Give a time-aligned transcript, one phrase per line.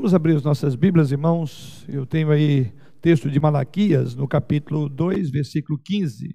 [0.00, 1.84] Vamos abrir as nossas Bíblias, irmãos.
[1.86, 6.34] Eu tenho aí texto de Malaquias, no capítulo 2, versículo 15.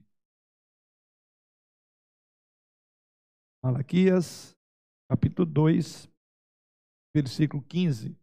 [3.64, 4.56] Malaquias,
[5.10, 6.08] capítulo 2,
[7.16, 8.16] versículo 15.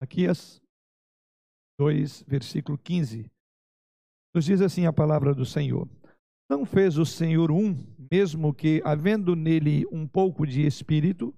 [0.00, 0.61] Malaquias
[1.82, 3.28] 2, versículo 15.
[4.32, 5.88] Nos diz assim a palavra do Senhor:
[6.48, 7.76] Não fez o Senhor um,
[8.10, 11.34] mesmo que havendo nele um pouco de espírito,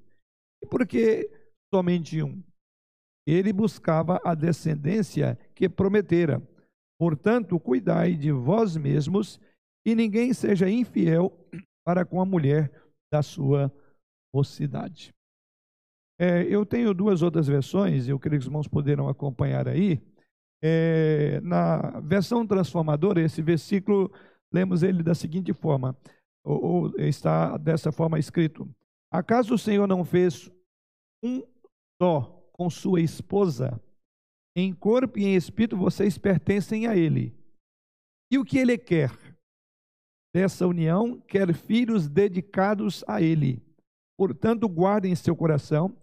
[0.63, 1.31] e porque
[1.73, 2.43] somente um?
[3.27, 6.47] Ele buscava a descendência que prometera.
[6.99, 9.41] Portanto, cuidai de vós mesmos,
[9.87, 11.33] e ninguém seja infiel
[11.87, 12.71] para com a mulher
[13.11, 13.73] da sua
[14.35, 15.11] mocidade.
[16.19, 20.03] É, eu tenho duas outras versões, eu creio que os irmãos poderão acompanhar aí.
[20.67, 24.11] É, na versão transformadora, esse versículo,
[24.51, 25.95] lemos ele da seguinte forma,
[26.43, 28.67] ou, ou está dessa forma escrito:
[29.13, 30.51] Acaso o Senhor não fez
[31.23, 31.43] um
[32.01, 33.79] só com sua esposa?
[34.57, 37.37] Em corpo e em espírito vocês pertencem a Ele.
[38.31, 39.11] E o que Ele quer?
[40.35, 43.63] Dessa união, quer filhos dedicados a Ele.
[44.17, 45.95] Portanto, guardem em seu coração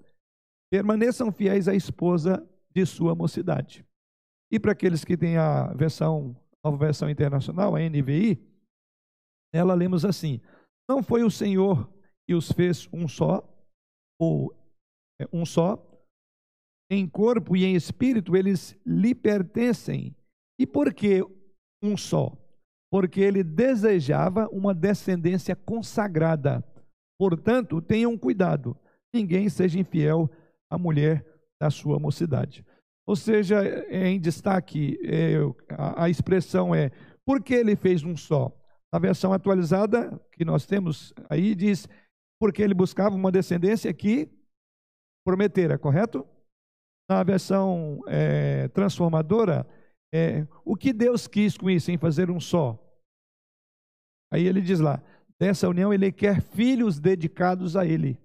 [0.72, 3.86] permaneçam fiéis à esposa de sua mocidade.
[4.52, 8.38] E para aqueles que têm a versão, nova versão internacional, a NVI,
[9.54, 10.42] ela lemos assim:
[10.90, 11.90] Não foi o Senhor
[12.28, 13.48] que os fez um só,
[14.20, 14.54] ou
[15.20, 15.82] é, um só,
[16.90, 20.16] em corpo e em espírito eles lhe pertencem.
[20.60, 21.24] E por que
[21.82, 22.38] um só?
[22.92, 26.64] Porque ele desejava uma descendência consagrada.
[27.18, 28.78] Portanto, tenham cuidado,
[29.14, 30.30] ninguém seja infiel
[30.70, 31.26] a mulher
[31.62, 32.66] da sua mocidade.
[33.08, 35.36] Ou seja, é em destaque, é,
[35.78, 36.92] a, a expressão é
[37.26, 38.52] porque ele fez um só.
[38.94, 41.88] Na versão atualizada que nós temos aí diz
[42.40, 44.30] porque ele buscava uma descendência que
[45.26, 46.28] prometera, correto?
[47.10, 49.68] Na versão é, transformadora,
[50.14, 52.78] é, o que Deus quis com isso, em fazer um só?
[54.34, 55.02] Aí ele diz lá,
[55.40, 58.18] dessa união ele quer filhos dedicados a ele.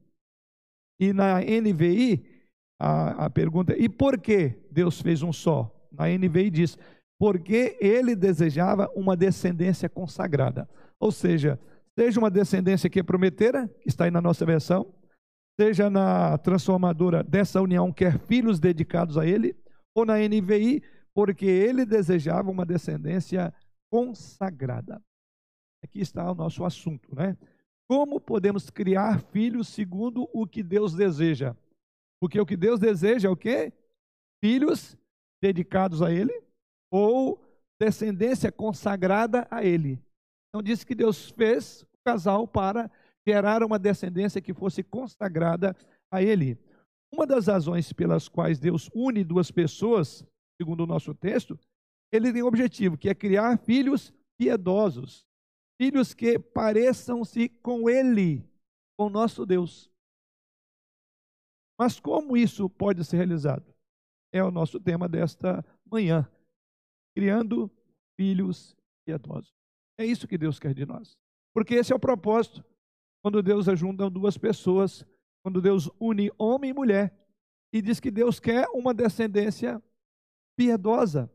[0.98, 2.35] E na NVI,
[2.78, 5.72] a, a pergunta, e por que Deus fez um só?
[5.91, 6.78] Na NVI diz,
[7.19, 10.69] porque ele desejava uma descendência consagrada.
[11.00, 11.59] Ou seja,
[11.98, 14.94] seja uma descendência que prometera, que está aí na nossa versão,
[15.59, 19.56] seja na transformadora dessa união, quer filhos dedicados a ele,
[19.94, 20.82] ou na NVI,
[21.15, 23.53] porque ele desejava uma descendência
[23.91, 25.00] consagrada.
[25.82, 27.36] Aqui está o nosso assunto, né?
[27.88, 31.56] Como podemos criar filhos segundo o que Deus deseja?
[32.21, 33.72] Porque o que Deus deseja é o quê?
[34.43, 34.97] Filhos
[35.43, 36.32] dedicados a Ele
[36.91, 37.41] ou
[37.81, 40.03] descendência consagrada a Ele.
[40.49, 42.91] Então diz que Deus fez o casal para
[43.27, 45.77] gerar uma descendência que fosse consagrada
[46.10, 46.59] a Ele.
[47.12, 50.25] Uma das razões pelas quais Deus une duas pessoas,
[50.60, 51.59] segundo o nosso texto,
[52.12, 55.27] ele tem um objetivo, que é criar filhos piedosos,
[55.81, 58.44] filhos que pareçam-se com Ele,
[58.98, 59.91] com nosso Deus.
[61.78, 63.64] Mas como isso pode ser realizado?
[64.32, 66.28] É o nosso tema desta manhã.
[67.14, 67.70] Criando
[68.16, 68.76] filhos
[69.06, 69.53] piedosos.
[69.98, 71.16] É isso que Deus quer de nós.
[71.54, 72.65] Porque esse é o propósito.
[73.22, 75.04] Quando Deus ajunta duas pessoas,
[75.42, 77.15] quando Deus une homem e mulher,
[77.72, 79.82] e diz que Deus quer uma descendência
[80.56, 81.31] piedosa.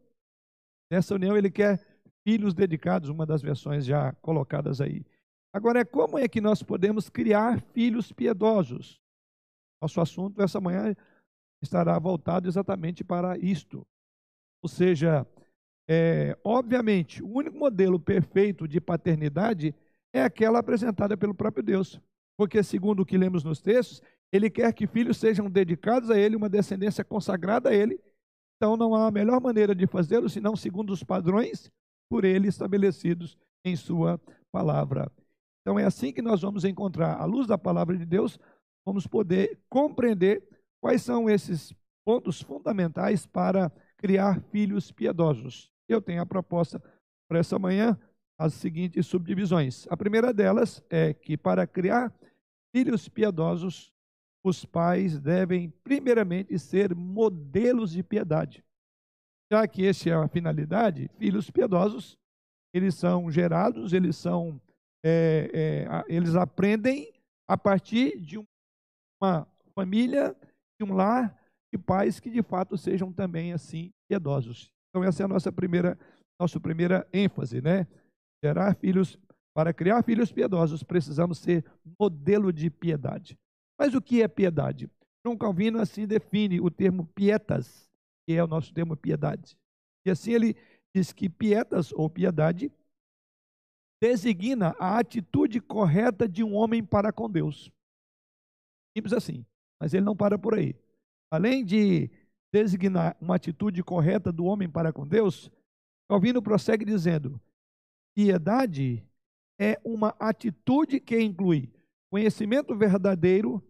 [0.92, 1.86] Nessa união, ele quer
[2.24, 5.06] filhos dedicados, uma das versões já colocadas aí.
[5.54, 9.01] Agora, como é que nós podemos criar filhos piedosos?
[9.82, 10.96] Nosso assunto essa manhã
[11.62, 13.86] estará voltado exatamente para isto.
[14.62, 15.26] Ou seja,
[15.90, 19.74] é, obviamente, o único modelo perfeito de paternidade
[20.14, 22.00] é aquela apresentada pelo próprio Deus.
[22.38, 26.36] Porque, segundo o que lemos nos textos, ele quer que filhos sejam dedicados a ele,
[26.36, 28.00] uma descendência consagrada a ele.
[28.58, 31.72] Então, não há melhor maneira de fazê-lo senão segundo os padrões
[32.10, 34.20] por ele estabelecidos em sua
[34.52, 35.12] palavra.
[35.62, 38.40] Então, é assim que nós vamos encontrar, à luz da palavra de Deus,
[38.86, 40.44] vamos poder compreender
[40.82, 41.74] quais são esses
[42.04, 45.72] pontos fundamentais para criar filhos piedosos.
[45.88, 46.82] Eu tenho a proposta
[47.28, 48.00] para essa manhã
[48.38, 49.86] as seguintes subdivisões.
[49.90, 52.12] A primeira delas é que para criar
[52.76, 53.94] filhos piedosos,
[54.44, 58.64] os pais devem primeiramente ser modelos de piedade.
[59.52, 62.18] Já que essa é a finalidade, filhos piedosos,
[62.74, 64.60] eles são gerados, eles são,
[65.04, 67.14] é, é, eles aprendem
[67.48, 68.46] a partir de um
[69.22, 70.36] uma família,
[70.80, 71.38] de um lar
[71.74, 74.72] e pais que de fato sejam também assim piedosos.
[74.90, 75.98] Então essa é a nossa primeira
[76.40, 77.88] nossa primeira ênfase, né?
[78.44, 79.18] Gerar filhos
[79.54, 81.64] para criar filhos piedosos, precisamos ser
[82.00, 83.38] modelo de piedade.
[83.80, 84.90] Mas o que é piedade?
[85.24, 87.88] João Calvino assim define o termo pietas,
[88.26, 89.56] que é o nosso termo piedade.
[90.06, 90.56] E assim ele
[90.96, 92.72] diz que pietas ou piedade
[94.02, 97.72] designa a atitude correta de um homem para com Deus.
[98.96, 99.46] Simples assim.
[99.80, 100.76] Mas ele não para por aí.
[101.32, 102.10] Além de
[102.54, 105.50] designar uma atitude correta do homem para com Deus,
[106.10, 107.40] Calvino prossegue dizendo:
[108.16, 109.08] piedade
[109.60, 111.72] é uma atitude que inclui
[112.12, 113.64] conhecimento verdadeiro,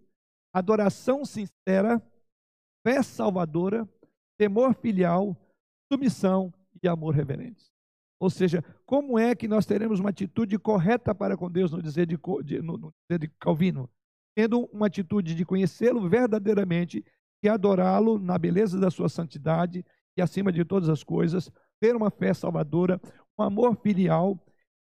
[0.52, 2.02] adoração sincera,
[2.86, 3.88] fé salvadora,
[4.38, 5.38] temor filial,
[5.92, 6.52] submissão
[6.82, 7.72] e amor reverente.
[8.20, 12.06] Ou seja, como é que nós teremos uma atitude correta para com Deus, no dizer
[12.06, 12.18] de,
[12.62, 13.90] no, no dizer de Calvino?
[14.36, 17.04] Tendo uma atitude de conhecê-lo verdadeiramente
[17.44, 19.86] e adorá-lo na beleza da sua santidade
[20.18, 21.52] e acima de todas as coisas,
[21.82, 23.02] ter uma fé salvadora,
[23.38, 24.40] um amor filial,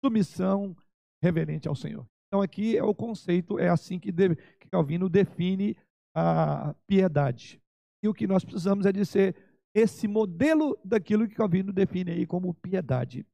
[0.04, 0.76] submissão
[1.22, 2.06] reverente ao Senhor.
[2.28, 5.76] Então aqui é o conceito, é assim que, deve, que Calvino define
[6.14, 7.60] a piedade.
[8.02, 9.36] E o que nós precisamos é de ser
[9.74, 13.26] esse modelo daquilo que Calvino define aí como piedade.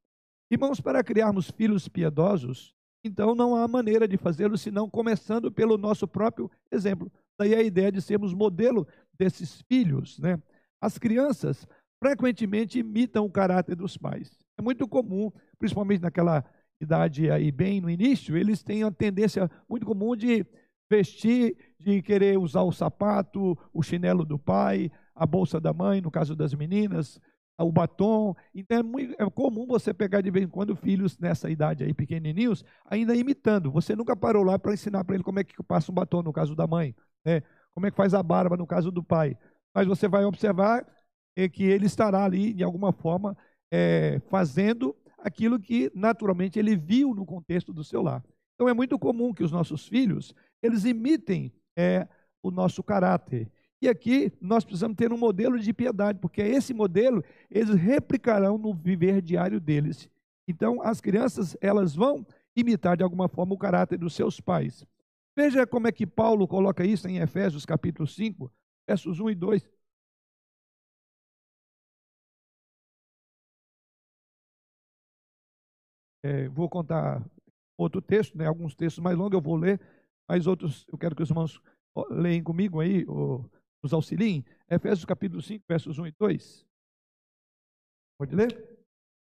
[0.51, 2.75] Irmãos, para criarmos filhos piedosos,
[3.07, 7.11] então não há maneira de fazê-lo senão começando pelo nosso próprio exemplo.
[7.39, 8.87] Daí a ideia de sermos modelo
[9.19, 10.41] desses filhos, né?
[10.81, 11.67] As crianças
[11.99, 14.31] frequentemente imitam o caráter dos pais.
[14.59, 16.45] É muito comum, principalmente naquela
[16.81, 20.45] idade aí bem no início, eles têm uma tendência muito comum de
[20.91, 26.11] vestir, de querer usar o sapato, o chinelo do pai, a bolsa da mãe, no
[26.11, 27.21] caso das meninas,
[27.65, 28.35] o batom.
[28.55, 31.95] Então é, muito, é comum você pegar de vez em quando filhos nessa idade aí,
[31.95, 33.71] pequenininhos, ainda imitando.
[33.71, 36.33] Você nunca parou lá para ensinar para ele como é que passa um batom no
[36.33, 36.95] caso da mãe,
[37.25, 37.43] né?
[37.75, 39.37] como é que faz a barba no caso do pai.
[39.75, 40.87] Mas você vai observar
[41.37, 43.37] é, que ele estará ali, de alguma forma,
[43.71, 48.25] é, fazendo aquilo que naturalmente ele viu no contexto do seu lar.
[48.55, 52.09] Então é muito comum que os nossos filhos eles imitem é,
[52.43, 53.51] o nosso caráter.
[53.87, 58.75] E aqui nós precisamos ter um modelo de piedade, porque esse modelo eles replicarão no
[58.75, 60.11] viver diário deles.
[60.49, 64.85] Então as crianças elas vão imitar de alguma forma o caráter dos seus pais.
[65.37, 68.51] Veja como é que Paulo coloca isso em Efésios capítulo 5,
[68.89, 69.71] versos 1 e 2.
[76.25, 77.25] É, vou contar
[77.79, 79.81] outro texto, né, alguns textos mais longos eu vou ler,
[80.29, 81.63] mas outros eu quero que os irmãos
[82.11, 83.49] leem comigo aí, ou
[83.83, 84.45] nos auxiliem.
[84.69, 86.67] Efésios capítulo 5, versos 1 e 2.
[88.19, 88.77] Pode ler?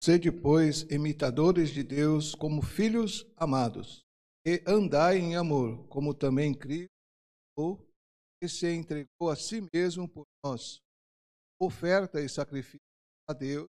[0.03, 4.05] Sede, pois, imitadores de Deus como filhos amados,
[4.45, 6.89] e andai em amor, como também Cristo,
[8.39, 10.79] que se entregou a si mesmo por nós,
[11.59, 12.79] oferta e sacrifício
[13.27, 13.67] a Deus,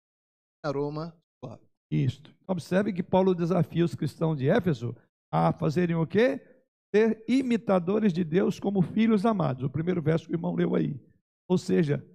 [0.63, 1.67] aroma suave.
[1.91, 2.33] Isto.
[2.47, 4.95] Observe que Paulo desafia os cristãos de Éfeso
[5.31, 6.39] a fazerem o quê?
[6.93, 9.63] Ser imitadores de Deus como filhos amados.
[9.63, 10.99] O primeiro verso que o irmão leu aí.
[11.47, 12.05] Ou seja,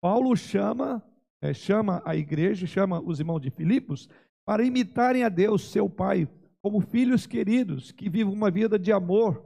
[0.00, 1.02] Paulo chama,
[1.40, 4.08] é, chama a igreja, chama os irmãos de Filipos
[4.44, 6.28] para imitarem a Deus, seu Pai,
[6.60, 9.44] como filhos queridos, que vivam uma vida de amor,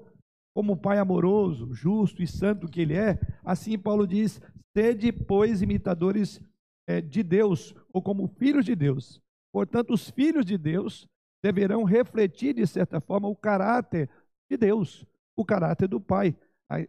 [0.54, 3.18] como Pai amoroso, justo e santo que Ele é.
[3.44, 4.40] Assim, Paulo diz:
[4.76, 6.40] sede, pois, imitadores
[6.88, 9.20] é, de Deus, ou como filhos de Deus,
[9.56, 11.08] Portanto, os filhos de Deus
[11.42, 14.10] deverão refletir, de certa forma, o caráter
[14.50, 16.36] de Deus, o caráter do Pai,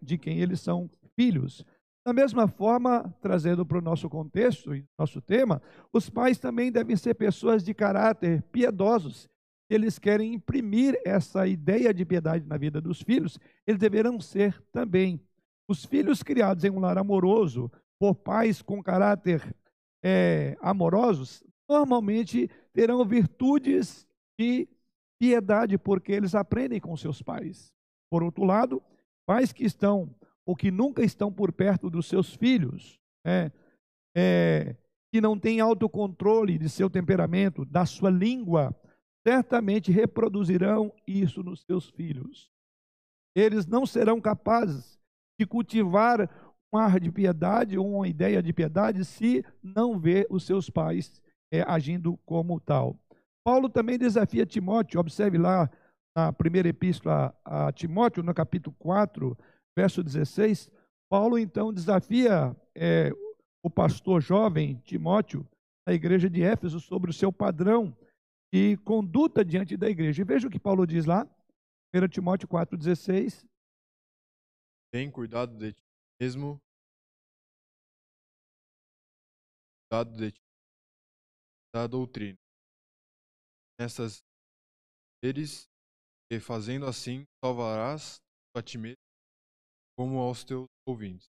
[0.01, 1.65] de quem eles são filhos.
[2.05, 5.61] Da mesma forma, trazendo para o nosso contexto e nosso tema,
[5.91, 9.27] os pais também devem ser pessoas de caráter piedosos.
[9.69, 15.19] Eles querem imprimir essa ideia de piedade na vida dos filhos, eles deverão ser também.
[15.67, 19.53] Os filhos criados em um lar amoroso, por pais com caráter
[20.01, 24.07] é, amorosos, normalmente terão virtudes
[24.39, 24.69] de
[25.19, 27.71] piedade, porque eles aprendem com seus pais.
[28.09, 28.81] Por outro lado,
[29.25, 30.13] pais que estão
[30.45, 33.51] ou que nunca estão por perto dos seus filhos, é,
[34.15, 34.77] é,
[35.12, 38.74] que não têm autocontrole de seu temperamento, da sua língua,
[39.27, 42.50] certamente reproduzirão isso nos seus filhos.
[43.36, 44.97] Eles não serão capazes
[45.38, 46.29] de cultivar
[46.74, 51.21] um ar de piedade ou uma ideia de piedade se não ver os seus pais
[51.51, 52.97] é, agindo como tal.
[53.48, 55.72] Paulo também desafia Timóteo, observe lá
[56.13, 59.38] na primeira epístola a Timóteo, no capítulo 4,
[59.74, 60.70] verso 16.
[61.10, 63.10] Paulo então desafia é,
[63.63, 65.48] o pastor jovem Timóteo,
[65.88, 67.98] da igreja de Éfeso, sobre o seu padrão
[68.51, 70.24] e conduta diante da igreja.
[70.24, 71.25] E veja o que Paulo diz lá,
[71.96, 73.48] 1 Timóteo 4,16.
[74.92, 75.82] Tem cuidado de ti
[76.20, 76.62] mesmo,
[79.89, 80.42] dado de ti,
[81.74, 82.38] da doutrina.
[83.79, 84.24] Nessas
[85.24, 85.67] eles,
[86.31, 88.17] e fazendo assim, salvarás
[88.55, 88.98] a ti mesmo,
[89.98, 91.27] como aos teus ouvintes.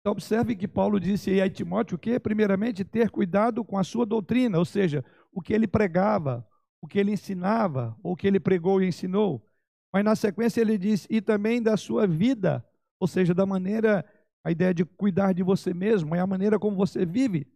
[0.00, 2.18] Então, observe que Paulo disse aí a Timóteo o quê?
[2.18, 6.46] Primeiramente, ter cuidado com a sua doutrina, ou seja, o que ele pregava,
[6.80, 9.44] o que ele ensinava, ou o que ele pregou e ensinou.
[9.92, 12.64] Mas na sequência ele diz, e também da sua vida,
[13.00, 14.04] ou seja, da maneira,
[14.44, 17.46] a ideia de cuidar de você mesmo, é a maneira como você vive.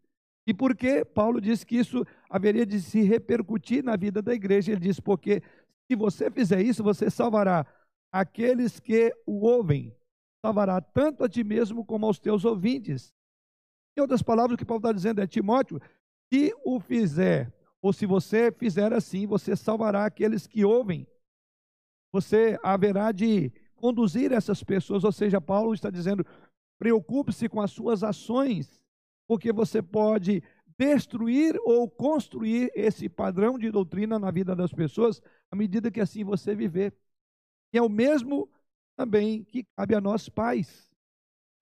[0.47, 4.73] E por que Paulo disse que isso haveria de se repercutir na vida da igreja?
[4.73, 5.43] Ele diz, porque
[5.91, 7.67] se você fizer isso, você salvará
[8.11, 9.95] aqueles que o ouvem,
[10.45, 13.13] salvará tanto a ti mesmo como aos teus ouvintes.
[13.97, 15.81] Em outras palavras, o que Paulo está dizendo é, Timóteo,
[16.33, 21.07] se o fizer, ou se você fizer assim, você salvará aqueles que ouvem.
[22.13, 26.25] Você haverá de conduzir essas pessoas, ou seja, Paulo está dizendo,
[26.79, 28.82] preocupe-se com as suas ações,
[29.33, 30.43] porque você pode
[30.79, 36.23] destruir ou construir esse padrão de doutrina na vida das pessoas à medida que assim
[36.23, 36.95] você viver.
[37.73, 38.47] E é o mesmo
[38.95, 40.91] também que cabe a nós pais.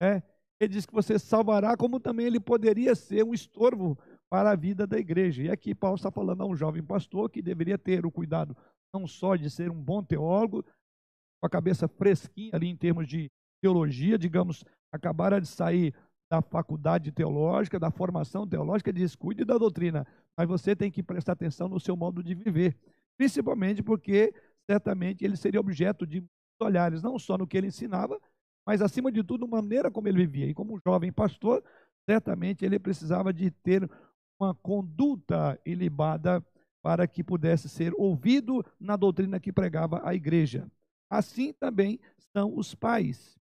[0.01, 0.21] Né?
[0.59, 3.97] Ele diz que você salvará, como também ele poderia ser um estorvo
[4.29, 5.43] para a vida da igreja.
[5.43, 8.53] E aqui Paulo está falando a um jovem pastor que deveria ter o cuidado
[8.93, 10.61] não só de ser um bom teólogo,
[11.39, 13.31] com a cabeça fresquinha ali em termos de
[13.63, 15.95] teologia, digamos, acabara de sair
[16.31, 20.07] da faculdade teológica, da formação teológica, diz, cuide da doutrina,
[20.37, 22.77] mas você tem que prestar atenção no seu modo de viver,
[23.17, 24.33] principalmente porque
[24.65, 26.23] certamente ele seria objeto de
[26.57, 28.17] olhares, não só no que ele ensinava,
[28.65, 30.45] mas acima de tudo, na maneira como ele vivia.
[30.45, 31.61] E como jovem pastor,
[32.09, 33.89] certamente ele precisava de ter
[34.39, 36.41] uma conduta ilibada
[36.81, 40.65] para que pudesse ser ouvido na doutrina que pregava a igreja.
[41.09, 41.99] Assim também
[42.33, 43.37] são os pais.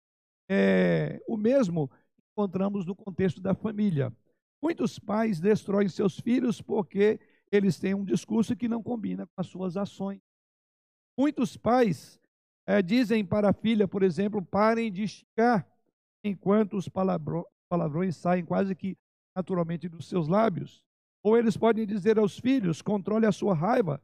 [0.50, 1.92] É, o mesmo
[2.40, 4.14] encontramos no contexto da família.
[4.62, 7.20] Muitos pais destroem seus filhos porque
[7.52, 10.22] eles têm um discurso que não combina com as suas ações.
[11.18, 12.18] Muitos pais
[12.66, 15.68] é, dizem para a filha, por exemplo, parem de esticar,
[16.24, 18.98] enquanto os palavrões saem quase que
[19.36, 20.82] naturalmente dos seus lábios.
[21.22, 24.02] Ou eles podem dizer aos filhos: controle a sua raiva,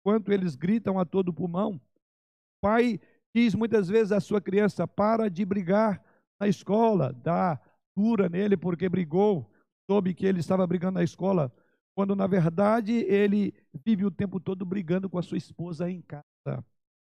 [0.00, 1.74] enquanto eles gritam a todo pulmão.
[1.74, 2.98] O pai
[3.34, 6.02] diz muitas vezes à sua criança: para de brigar
[6.40, 7.60] na escola, dá
[7.96, 9.50] dura nele porque brigou,
[9.90, 11.52] soube que ele estava brigando na escola,
[11.96, 16.64] quando na verdade ele vive o tempo todo brigando com a sua esposa em casa.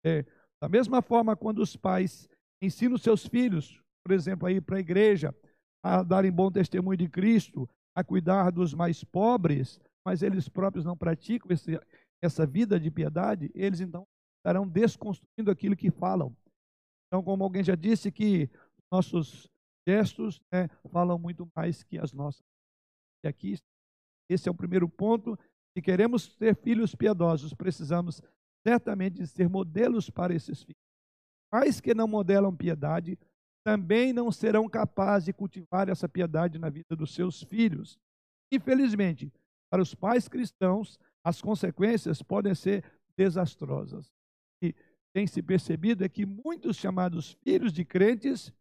[0.05, 0.25] É,
[0.61, 2.29] da mesma forma, quando os pais
[2.63, 5.35] ensinam seus filhos, por exemplo, a ir para a igreja,
[5.85, 10.97] a darem bom testemunho de Cristo, a cuidar dos mais pobres, mas eles próprios não
[10.97, 11.79] praticam esse,
[12.23, 14.07] essa vida de piedade, eles então
[14.39, 16.35] estarão desconstruindo aquilo que falam.
[17.07, 18.51] Então, como alguém já disse, que
[18.91, 19.49] nossos
[19.87, 22.45] gestos né, falam muito mais que as nossas.
[23.25, 23.57] E aqui,
[24.29, 25.39] esse é o primeiro ponto.
[25.75, 28.21] Se queremos ter filhos piedosos, precisamos
[28.67, 30.83] certamente ser modelos para esses filhos.
[31.51, 33.19] Pais que não modelam piedade
[33.65, 37.99] também não serão capazes de cultivar essa piedade na vida dos seus filhos.
[38.51, 39.33] Infelizmente,
[39.71, 42.85] para os pais cristãos, as consequências podem ser
[43.17, 44.11] desastrosas.
[44.63, 44.75] E
[45.13, 48.53] tem se percebido é que muitos chamados filhos de crentes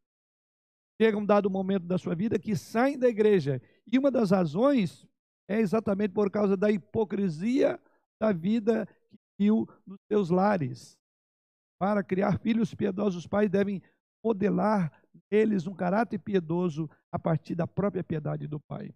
[1.02, 3.60] chegam um dado momento da sua vida que saem da igreja.
[3.92, 5.08] E uma das razões
[5.48, 7.80] é exatamente por causa da hipocrisia
[8.22, 10.96] da vida que viu nos seus lares.
[11.80, 13.82] Para criar filhos piedosos, os pais devem
[14.24, 14.92] modelar
[15.32, 18.94] neles um caráter piedoso a partir da própria piedade do pai.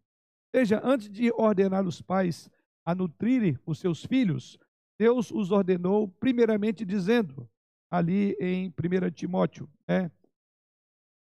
[0.54, 2.52] Veja, antes de ordenar os pais
[2.86, 4.60] a nutrirem os seus filhos,
[5.00, 7.50] Deus os ordenou primeiramente dizendo,
[7.90, 10.12] ali em 1 Timóteo, é,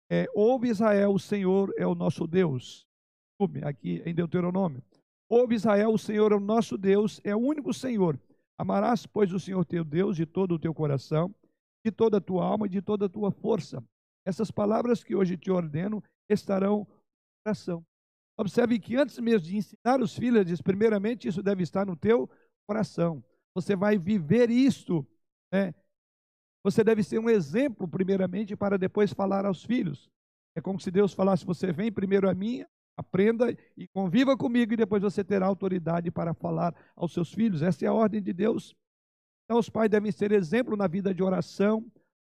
[0.09, 2.85] é, ouve Israel, o Senhor é o nosso Deus.
[3.63, 4.81] Aqui em Deuteronômio.
[5.27, 8.19] Ouve Israel, o Senhor é o nosso Deus, é o único Senhor.
[8.57, 11.33] Amarás, pois, o Senhor teu Deus de todo o teu coração,
[11.85, 13.83] de toda a tua alma e de toda a tua força.
[14.25, 16.87] Essas palavras que hoje te ordeno estarão no
[17.43, 17.85] coração.
[18.37, 22.29] Observe que antes mesmo de ensinar os filhos, diz, primeiramente, isso deve estar no teu
[22.67, 23.23] coração.
[23.53, 25.05] Você vai viver isto.
[25.51, 25.73] Né?
[26.65, 30.09] Você deve ser um exemplo, primeiramente, para depois falar aos filhos.
[30.57, 32.65] É como se Deus falasse: você vem primeiro a mim,
[32.97, 37.61] aprenda e conviva comigo, e depois você terá autoridade para falar aos seus filhos.
[37.61, 38.75] Essa é a ordem de Deus.
[39.43, 41.85] Então, os pais devem ser exemplo na vida de oração,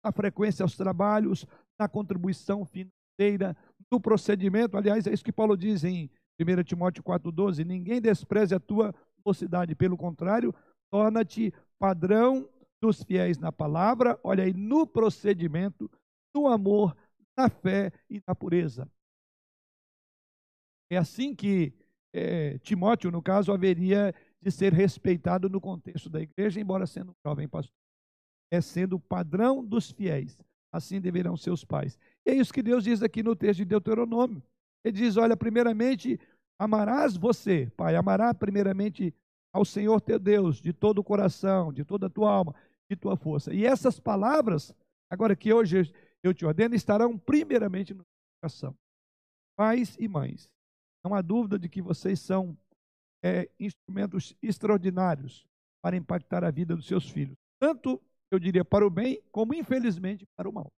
[0.04, 1.44] na frequência aos trabalhos,
[1.76, 3.56] na contribuição financeira,
[3.90, 4.76] no procedimento.
[4.76, 6.08] Aliás, é isso que Paulo diz em
[6.38, 8.94] 1 Timóteo 4,12: ninguém despreze a tua
[9.26, 10.54] mocidade, pelo contrário,
[10.88, 12.48] torna-te padrão
[12.80, 15.90] dos fiéis na palavra, olha aí, no procedimento,
[16.34, 16.96] no amor,
[17.36, 18.90] na fé e na pureza.
[20.90, 21.72] É assim que
[22.12, 27.14] é, Timóteo, no caso, haveria de ser respeitado no contexto da igreja, embora sendo um
[27.24, 27.74] jovem pastor.
[28.50, 30.36] É sendo o padrão dos fiéis.
[30.72, 31.98] Assim deverão ser os pais.
[32.24, 34.42] E é isso que Deus diz aqui no texto de Deuteronômio.
[34.84, 36.18] Ele diz: Olha, primeiramente,
[36.58, 39.14] amarás você, pai, amará primeiramente
[39.52, 42.54] ao Senhor teu Deus de todo o coração, de toda a tua alma,
[42.90, 43.54] de tua força.
[43.54, 44.74] E essas palavras,
[45.08, 48.04] agora que hoje eu te ordeno, estarão primeiramente no
[48.42, 48.76] coração.
[49.56, 50.50] Pais e mães,
[51.04, 52.58] não há dúvida de que vocês são
[53.22, 55.46] é, instrumentos extraordinários
[55.82, 57.36] para impactar a vida dos seus filhos.
[57.60, 60.72] Tanto, eu diria, para o bem, como infelizmente para o mal.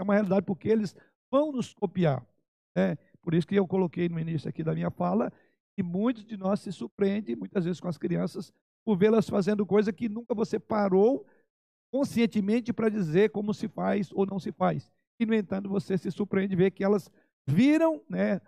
[0.00, 0.96] É uma realidade porque eles
[1.30, 2.26] vão nos copiar.
[2.76, 5.32] É, por isso que eu coloquei no início aqui da minha fala
[5.76, 8.52] que muitos de nós se surpreendem, muitas vezes com as crianças,
[8.88, 11.26] por vê-las fazendo coisa que nunca você parou
[11.92, 14.90] conscientemente para dizer como se faz ou não se faz.
[15.20, 17.10] E, no entanto, você se surpreende ver que elas
[17.46, 18.40] viram né,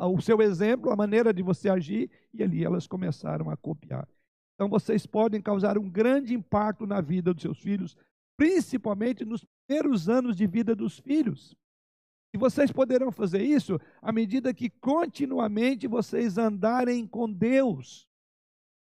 [0.00, 4.08] o seu exemplo, a maneira de você agir, e ali elas começaram a copiar.
[4.56, 7.96] Então, vocês podem causar um grande impacto na vida dos seus filhos,
[8.36, 11.56] principalmente nos primeiros anos de vida dos filhos.
[12.34, 18.05] E vocês poderão fazer isso à medida que continuamente vocês andarem com Deus.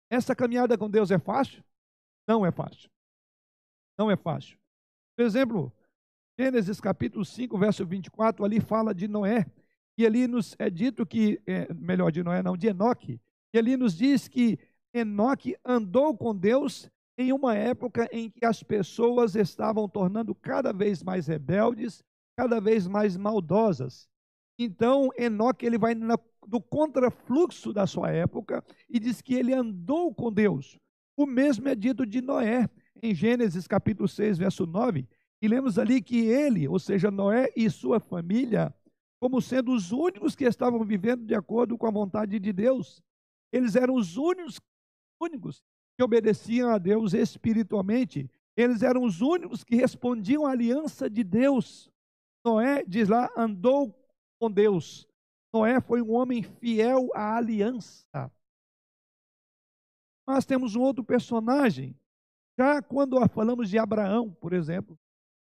[0.09, 1.63] Essa caminhada com Deus é fácil?
[2.27, 2.89] Não é fácil.
[3.97, 4.57] Não é fácil.
[5.15, 5.73] Por exemplo,
[6.39, 9.45] Gênesis capítulo 5, verso 24, ali fala de Noé.
[9.97, 13.19] E ali nos é dito que, é, melhor, de Noé não, de Enoque.
[13.53, 14.57] E ali nos diz que
[14.93, 21.03] Enoque andou com Deus em uma época em que as pessoas estavam tornando cada vez
[21.03, 22.01] mais rebeldes,
[22.37, 24.07] cada vez mais maldosas.
[24.57, 26.17] Então, Enoque ele vai na,
[26.47, 30.77] no contrafluxo da sua época e diz que ele andou com Deus.
[31.17, 32.69] O mesmo é dito de Noé,
[33.01, 35.07] em Gênesis capítulo 6, verso 9.
[35.41, 38.73] E lemos ali que ele, ou seja, Noé e sua família,
[39.19, 43.01] como sendo os únicos que estavam vivendo de acordo com a vontade de Deus.
[43.51, 44.59] Eles eram os únicos,
[45.19, 45.63] únicos
[45.97, 48.29] que obedeciam a Deus espiritualmente.
[48.55, 51.91] Eles eram os únicos que respondiam à aliança de Deus.
[52.45, 53.93] Noé, diz lá, andou
[54.39, 55.08] com Deus.
[55.53, 58.31] Noé foi um homem fiel à aliança.
[60.27, 61.97] Mas temos um outro personagem.
[62.57, 64.97] Já quando falamos de Abraão, por exemplo,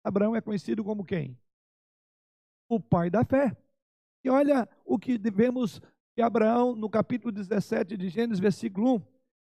[0.04, 1.38] Abraão é conhecido como quem?
[2.70, 3.58] O pai da fé.
[4.24, 5.82] E olha o que devemos
[6.16, 9.02] que Abraão, no capítulo 17 de Gênesis, versículo 1,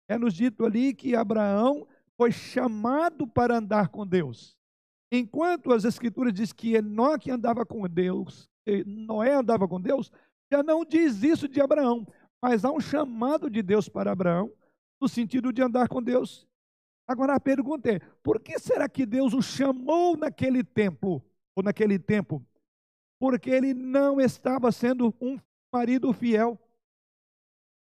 [0.09, 4.57] é nos dito ali que Abraão foi chamado para andar com Deus.
[5.11, 8.51] Enquanto as escrituras diz que Enoque andava com Deus,
[8.85, 10.13] Noé andava com Deus,
[10.51, 12.07] já não diz isso de Abraão,
[12.43, 14.53] mas há um chamado de Deus para Abraão,
[15.01, 16.47] no sentido de andar com Deus.
[17.07, 21.23] Agora a pergunta é: por que será que Deus o chamou naquele tempo,
[21.57, 22.45] ou naquele tempo?
[23.19, 25.39] Porque ele não estava sendo um
[25.73, 26.59] marido fiel.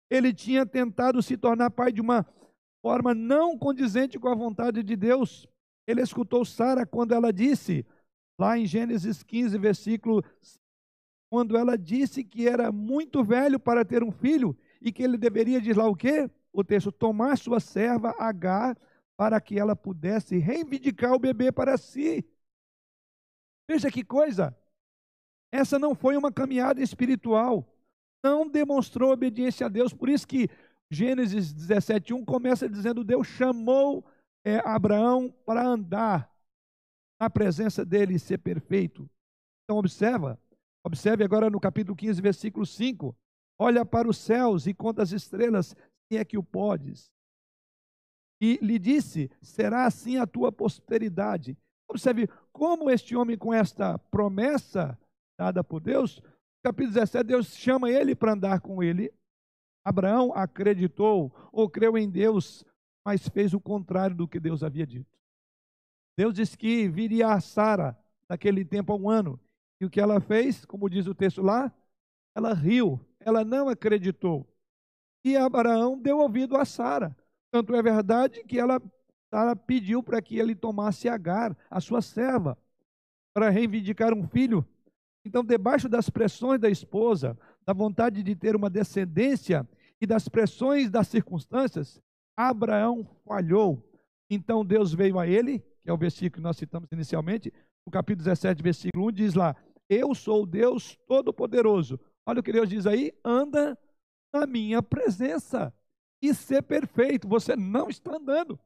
[0.09, 2.27] Ele tinha tentado se tornar pai de uma
[2.83, 5.47] forma não condizente com a vontade de Deus.
[5.87, 7.87] Ele escutou Sara quando ela disse,
[8.39, 10.25] lá em Gênesis 15, versículo
[11.31, 15.61] quando ela disse que era muito velho para ter um filho e que ele deveria,
[15.61, 16.29] diz lá o quê?
[16.53, 18.77] O texto, tomar sua serva Agar
[19.17, 22.25] para que ela pudesse reivindicar o bebê para si.
[23.71, 24.57] Veja que coisa!
[25.53, 27.67] Essa não foi uma caminhada espiritual.
[28.25, 29.93] Não demonstrou obediência a Deus.
[29.93, 30.49] Por isso que
[30.91, 34.05] Gênesis 17:1 começa dizendo: Deus chamou
[34.45, 36.31] é, Abraão para andar
[37.21, 39.09] na presença dele e ser perfeito.
[39.65, 40.39] Então observa,
[40.85, 43.17] Observe agora no capítulo 15, versículo 5.
[43.59, 45.77] Olha para os céus e conta as estrelas,
[46.09, 47.11] se é que o podes.
[48.41, 51.57] E lhe disse: será assim a tua posteridade.
[51.89, 54.99] Observe como este homem, com esta promessa
[55.39, 56.23] dada por Deus,
[56.63, 59.13] capítulo 17, Deus chama ele para andar com ele.
[59.85, 62.65] Abraão acreditou ou creu em Deus,
[63.05, 65.19] mas fez o contrário do que Deus havia dito.
[66.17, 69.41] Deus disse que viria a Sara naquele tempo há um ano,
[69.81, 71.73] e o que ela fez, como diz o texto lá,
[72.35, 74.47] ela riu, ela não acreditou.
[75.25, 77.17] E Abraão deu ouvido a Sara.
[77.51, 78.81] Tanto é verdade que ela
[79.33, 82.59] Sara pediu para que ele tomasse Agar, a sua serva,
[83.33, 84.67] para reivindicar um filho.
[85.25, 89.69] Então, debaixo das pressões da esposa, da vontade de ter uma descendência
[90.01, 92.03] e das pressões das circunstâncias,
[92.37, 93.87] Abraão falhou.
[94.31, 97.53] Então Deus veio a ele, que é o versículo que nós citamos inicialmente,
[97.85, 99.55] no capítulo 17, versículo 1, diz lá:
[99.91, 101.99] eu sou Deus Todo-Poderoso.
[102.25, 103.77] Olha o que Deus diz aí: anda
[104.33, 105.75] na minha presença
[106.23, 107.27] e ser perfeito.
[107.29, 108.59] Você não está andando.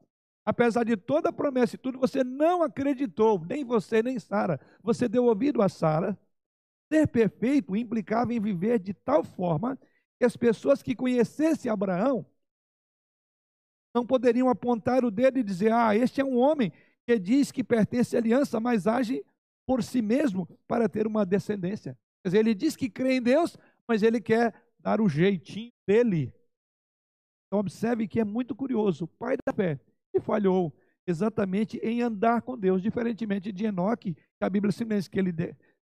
[0.45, 4.61] Apesar de toda a promessa e tudo, você não acreditou, nem você, nem Sara.
[4.83, 6.19] Você deu ouvido a Sara.
[6.93, 9.79] Ser perfeito implicava em viver de tal forma
[10.19, 12.27] que as pessoas que conhecessem Abraão
[13.95, 16.71] não poderiam apontar o dedo e dizer: Ah, este é um homem
[17.07, 19.25] que diz que pertence à aliança, mas age
[19.67, 21.97] por si mesmo para ter uma descendência.
[22.23, 23.57] Quer dizer, ele diz que crê em Deus,
[23.89, 26.33] mas ele quer dar o jeitinho dele.
[27.47, 29.05] Então, observe que é muito curioso.
[29.05, 29.79] O pai da fé,
[30.13, 30.75] que falhou
[31.07, 35.33] exatamente em andar com Deus, diferentemente de Enoque, que a Bíblia simplesmente, que ele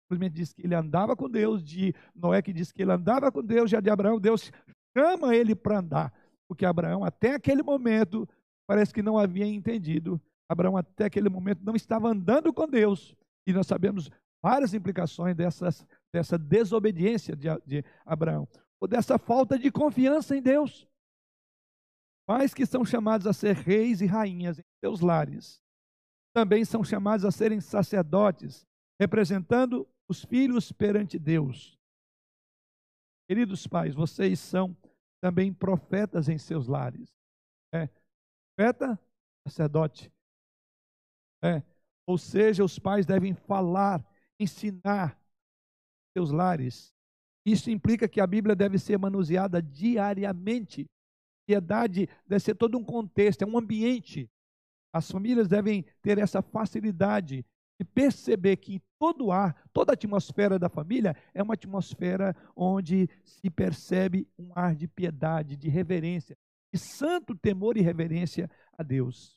[0.03, 3.43] simplesmente diz que ele andava com Deus, de Noé que diz que ele andava com
[3.43, 4.51] Deus, já de Abraão, Deus
[4.97, 6.13] chama ele para andar,
[6.47, 8.27] porque Abraão, até aquele momento,
[8.67, 10.19] parece que não havia entendido.
[10.49, 13.15] Abraão, até aquele momento, não estava andando com Deus.
[13.47, 14.11] E nós sabemos
[14.43, 20.85] várias implicações dessas, dessa desobediência de, de Abraão, ou dessa falta de confiança em Deus.
[22.27, 25.63] Pais que são chamados a ser reis e rainhas em seus lares,
[26.33, 28.67] também são chamados a serem sacerdotes,
[28.99, 31.79] representando os filhos perante Deus.
[33.29, 34.75] Queridos pais, vocês são
[35.21, 37.15] também profetas em seus lares.
[37.73, 37.89] É,
[38.55, 38.99] profeta,
[39.47, 40.11] sacerdote.
[41.41, 41.63] É,
[42.07, 44.03] ou seja, os pais devem falar,
[44.39, 45.19] ensinar
[46.15, 46.91] seus lares.
[47.45, 50.87] Isso implica que a Bíblia deve ser manuseada diariamente
[51.47, 54.29] piedade deve ser todo um contexto, é um ambiente.
[54.91, 57.45] As famílias devem ter essa facilidade
[57.79, 63.49] de perceber que todo ar, toda a atmosfera da família é uma atmosfera onde se
[63.49, 66.35] percebe um ar de piedade, de reverência,
[66.73, 69.36] de santo temor e reverência a Deus.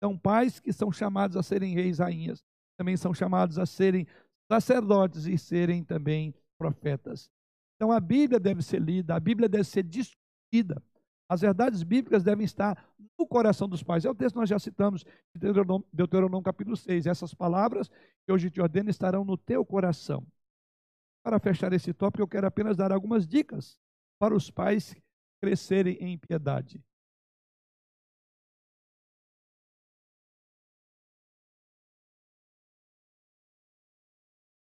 [0.00, 2.42] Então, pais que são chamados a serem reis, rainhas,
[2.78, 4.06] também são chamados a serem
[4.50, 7.30] sacerdotes e serem também profetas.
[7.76, 10.82] Então, a Bíblia deve ser lida, a Bíblia deve ser discutida.
[11.28, 14.04] As verdades bíblicas devem estar no coração dos pais.
[14.04, 17.06] É o texto que nós já citamos, de Deuteronômio, Deuteronômio capítulo 6.
[17.06, 20.26] Essas palavras que hoje te ordeno estarão no teu coração.
[21.22, 23.78] Para fechar esse tópico, eu quero apenas dar algumas dicas
[24.18, 24.96] para os pais
[25.40, 26.82] crescerem em piedade.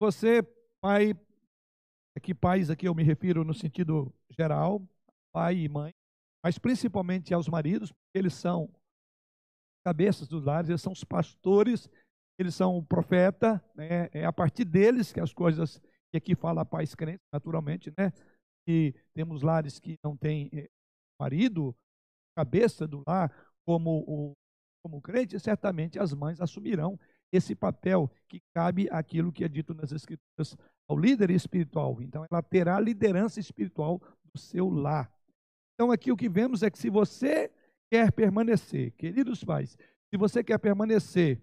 [0.01, 0.43] Você,
[0.81, 1.13] pai,
[2.17, 4.81] aqui pais aqui eu me refiro no sentido geral,
[5.31, 5.93] pai e mãe,
[6.43, 8.73] mas principalmente aos maridos, porque eles são
[9.85, 11.87] cabeças dos lares, eles são os pastores,
[12.39, 14.09] eles são o profeta, né?
[14.15, 15.83] é a partir deles que as coisas,
[16.15, 18.11] e aqui fala a paz crente, naturalmente, né?
[18.67, 20.71] E temos lares que não têm eh,
[21.21, 21.77] marido,
[22.35, 23.31] cabeça do lar,
[23.67, 24.33] como o
[24.83, 26.99] como crente, certamente as mães assumirão
[27.33, 30.57] esse papel que cabe aquilo que é dito nas escrituras
[30.89, 32.01] ao líder espiritual.
[32.03, 34.01] Então ela terá liderança espiritual
[34.33, 35.13] do seu lar.
[35.75, 37.51] Então, aqui o que vemos é que se você
[37.91, 39.79] quer permanecer, queridos pais,
[40.11, 41.41] se você quer permanecer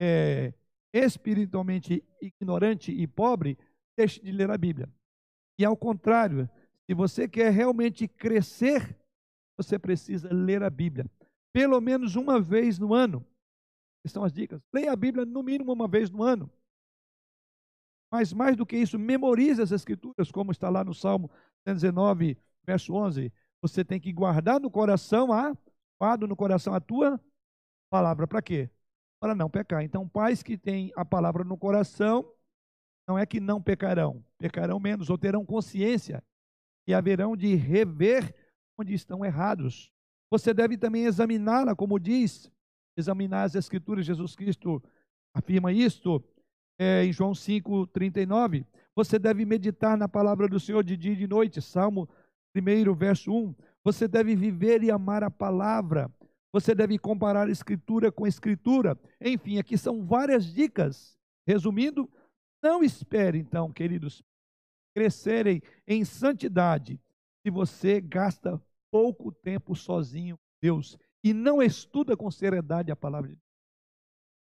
[0.00, 0.54] é,
[0.90, 3.58] espiritualmente ignorante e pobre,
[3.94, 4.88] deixe de ler a Bíblia.
[5.58, 6.48] E ao contrário,
[6.86, 8.96] se você quer realmente crescer,
[9.56, 11.04] você precisa ler a Bíblia.
[11.52, 13.22] Pelo menos uma vez no ano.
[14.06, 14.60] São as dicas.
[14.72, 16.50] Leia a Bíblia no mínimo uma vez no ano.
[18.10, 21.30] Mas mais do que isso, memorize as Escrituras, como está lá no Salmo
[21.66, 23.32] 119, verso 11.
[23.60, 25.56] Você tem que guardar no coração a,
[25.98, 27.20] guarda no coração a tua
[27.90, 28.26] palavra.
[28.26, 28.70] Para quê?
[29.18, 29.82] Para não pecar.
[29.82, 32.30] Então, pais que têm a palavra no coração,
[33.08, 36.22] não é que não pecarão, pecarão menos, ou terão consciência
[36.86, 38.34] e haverão de rever
[38.78, 39.90] onde estão errados.
[40.30, 42.50] Você deve também examiná-la, como diz,
[42.96, 44.06] examinar as Escrituras.
[44.06, 44.82] Jesus Cristo
[45.34, 46.22] afirma isto
[46.78, 48.64] é, em João 5,39.
[48.94, 51.60] Você deve meditar na palavra do Senhor de dia e de noite.
[51.60, 52.08] Salmo
[52.54, 53.52] Primeiro, verso 1,
[53.82, 56.08] você deve viver e amar a palavra.
[56.52, 58.96] Você deve comparar escritura com escritura.
[59.20, 61.18] Enfim, aqui são várias dicas.
[61.44, 62.08] Resumindo,
[62.62, 64.22] não espere então, queridos,
[64.94, 67.00] crescerem em santidade
[67.44, 73.30] se você gasta pouco tempo sozinho com Deus e não estuda com seriedade a palavra
[73.30, 73.44] de Deus.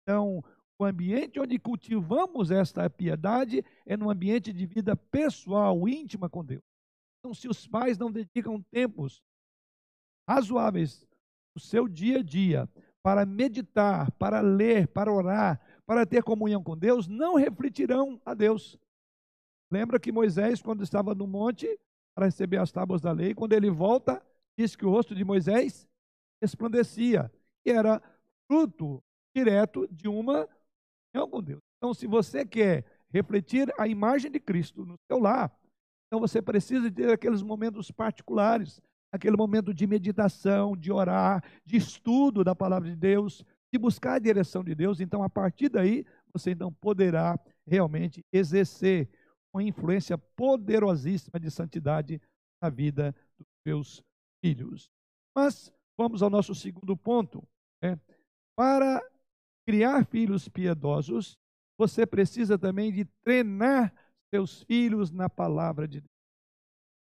[0.02, 0.44] Então,
[0.78, 6.62] o ambiente onde cultivamos esta piedade é no ambiente de vida pessoal, íntima com Deus.
[7.18, 9.22] Então, se os pais não dedicam tempos
[10.28, 11.08] razoáveis
[11.54, 12.68] no seu dia a dia
[13.02, 18.78] para meditar, para ler, para orar, para ter comunhão com Deus, não refletirão a Deus.
[19.72, 21.80] Lembra que Moisés, quando estava no monte
[22.14, 24.22] para receber as tábuas da lei, quando ele volta,
[24.58, 25.88] diz que o rosto de Moisés
[26.40, 27.30] resplandecia,
[27.64, 28.00] e era
[28.46, 29.02] fruto
[29.34, 30.48] direto de uma
[31.12, 31.60] comunhão com Deus.
[31.78, 35.54] Então, se você quer refletir a imagem de Cristo no seu lar,
[36.06, 38.80] então você precisa ter aqueles momentos particulares,
[39.12, 44.18] aquele momento de meditação, de orar, de estudo da palavra de Deus, de buscar a
[44.18, 45.00] direção de Deus.
[45.00, 49.08] Então, a partir daí, você então poderá realmente exercer
[49.52, 52.20] uma influência poderosíssima de santidade
[52.60, 54.02] na vida dos seus
[54.42, 54.90] filhos.
[55.34, 57.46] Mas vamos ao nosso segundo ponto.
[57.82, 57.98] Né?
[58.56, 59.02] Para
[59.66, 61.38] criar filhos piedosos,
[61.78, 63.94] você precisa também de treinar
[64.32, 66.10] seus filhos na palavra de Deus.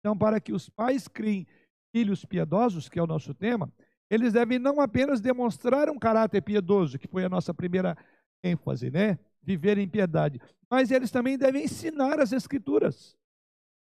[0.00, 1.46] Então, para que os pais criem
[1.94, 3.72] filhos piedosos, que é o nosso tema,
[4.10, 7.96] eles devem não apenas demonstrar um caráter piedoso, que foi a nossa primeira
[8.42, 9.18] ênfase, né?
[9.42, 10.40] Viver em piedade,
[10.70, 13.16] mas eles também devem ensinar as Escrituras.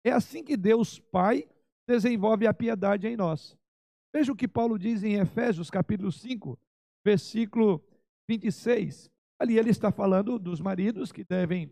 [0.04, 1.48] É assim que Deus Pai
[1.88, 3.58] desenvolve a piedade em nós.
[4.14, 6.60] Veja o que Paulo diz em Efésios, capítulo 5,
[7.06, 7.84] versículo
[8.30, 9.10] 26.
[9.40, 11.72] Ali ele está falando dos maridos que devem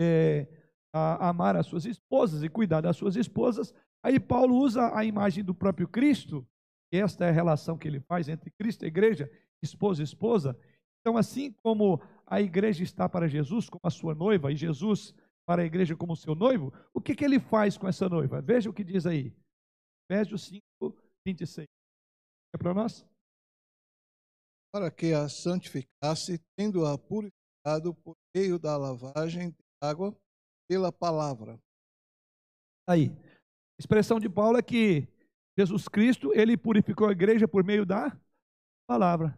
[0.00, 0.46] é,
[0.92, 3.74] a, amar as suas esposas e cuidar das suas esposas.
[4.02, 6.46] Aí Paulo usa a imagem do próprio Cristo,
[6.90, 9.30] esta é a relação que ele faz entre Cristo e igreja,
[9.62, 10.58] esposa e esposa.
[11.00, 15.14] Então, assim como a igreja está para Jesus como a sua noiva e Jesus
[15.46, 18.40] para a igreja como seu noivo, o que, que ele faz com essa noiva?
[18.40, 19.34] Veja o que diz aí.
[20.08, 20.62] Efésios 5,
[21.26, 21.66] 26.
[22.54, 23.06] É para nós?
[24.72, 30.16] Para que a santificasse, tendo-a purificado por meio da lavagem de água
[30.68, 31.58] pela palavra.
[32.88, 33.10] Aí.
[33.78, 35.08] A expressão de Paulo é que
[35.58, 38.16] Jesus Cristo, ele purificou a igreja por meio da
[38.86, 39.36] palavra.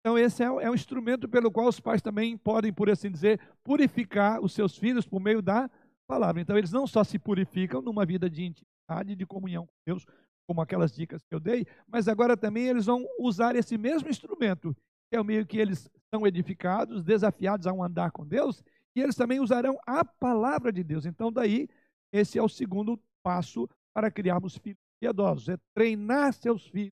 [0.00, 3.40] Então, esse é, é um instrumento pelo qual os pais também podem, por assim dizer,
[3.62, 5.70] purificar os seus filhos por meio da
[6.08, 6.40] palavra.
[6.40, 10.04] Então, eles não só se purificam numa vida de intimidade, de comunhão com Deus,
[10.46, 14.74] como aquelas dicas que eu dei, mas agora também eles vão usar esse mesmo instrumento,
[15.10, 18.62] que é o meio que eles são edificados, desafiados a um andar com Deus,
[18.94, 21.06] e eles também usarão a palavra de Deus.
[21.06, 21.68] Então, daí,
[22.12, 26.92] esse é o segundo passo para criarmos filhos piedosos, é treinar seus filhos.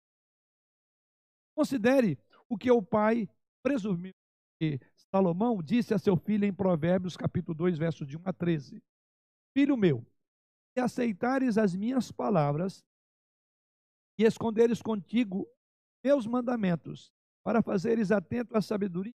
[1.56, 3.30] Considere o que o pai
[3.62, 4.14] presumiu
[4.60, 4.80] que
[5.12, 8.82] Salomão disse a seu filho em Provérbios, capítulo 2, versos de 1 a 13.
[9.58, 10.06] Filho meu,
[10.74, 12.84] se aceitares as minhas palavras
[14.20, 15.48] e esconderes contigo
[16.04, 17.10] meus mandamentos,
[17.42, 19.14] para fazeres atento à sabedoria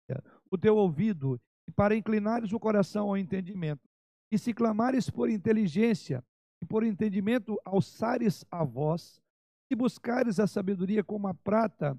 [0.51, 3.89] o teu ouvido e para inclinares o coração ao entendimento,
[4.31, 6.23] e se clamares por inteligência
[6.63, 9.23] e por entendimento alçares a voz,
[9.67, 11.99] se buscares a sabedoria como a prata,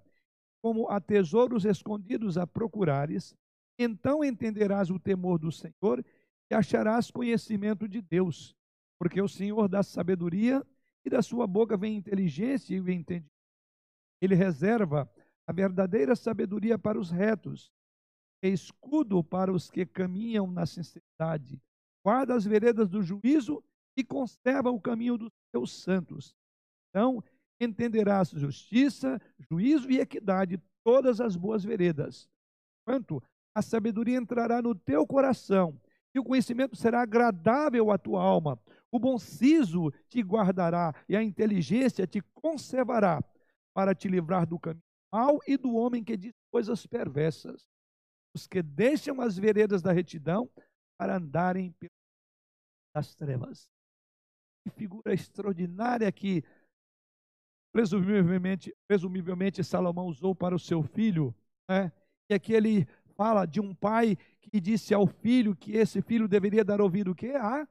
[0.62, 3.36] como a tesouros escondidos a procurares,
[3.80, 6.06] então entenderás o temor do Senhor
[6.52, 8.56] e acharás conhecimento de Deus,
[9.00, 10.64] porque o Senhor dá sabedoria
[11.06, 13.32] e da sua boca vem inteligência e o entendimento.
[14.22, 15.10] Ele reserva
[15.48, 17.72] a verdadeira sabedoria para os retos,
[18.44, 21.62] é escudo para os que caminham na sinceridade.
[22.04, 23.64] Guarda as veredas do juízo
[23.98, 26.36] e conserva o caminho dos teus santos.
[26.90, 27.24] Então,
[27.60, 32.28] entenderás justiça, juízo e equidade, todas as boas veredas.
[32.86, 33.22] Quanto
[33.56, 35.80] a sabedoria entrará no teu coração,
[36.14, 38.60] e o conhecimento será agradável à tua alma.
[38.91, 43.23] O bom siso te guardará, e a inteligência te conservará,
[43.73, 47.67] para te livrar do caminho mau e do homem que diz coisas perversas.
[48.34, 50.49] Os que deixam as veredas da retidão
[50.97, 51.75] para andarem
[52.93, 53.67] pelas trevas.
[54.63, 56.43] Que figura extraordinária que
[57.73, 61.36] presumivelmente, presumivelmente Salomão usou para o seu filho,
[61.69, 61.91] né?
[62.30, 66.63] e aqui ele fala de um pai que disse ao filho que esse filho deveria
[66.63, 67.32] dar ouvido o quê?
[67.32, 67.67] A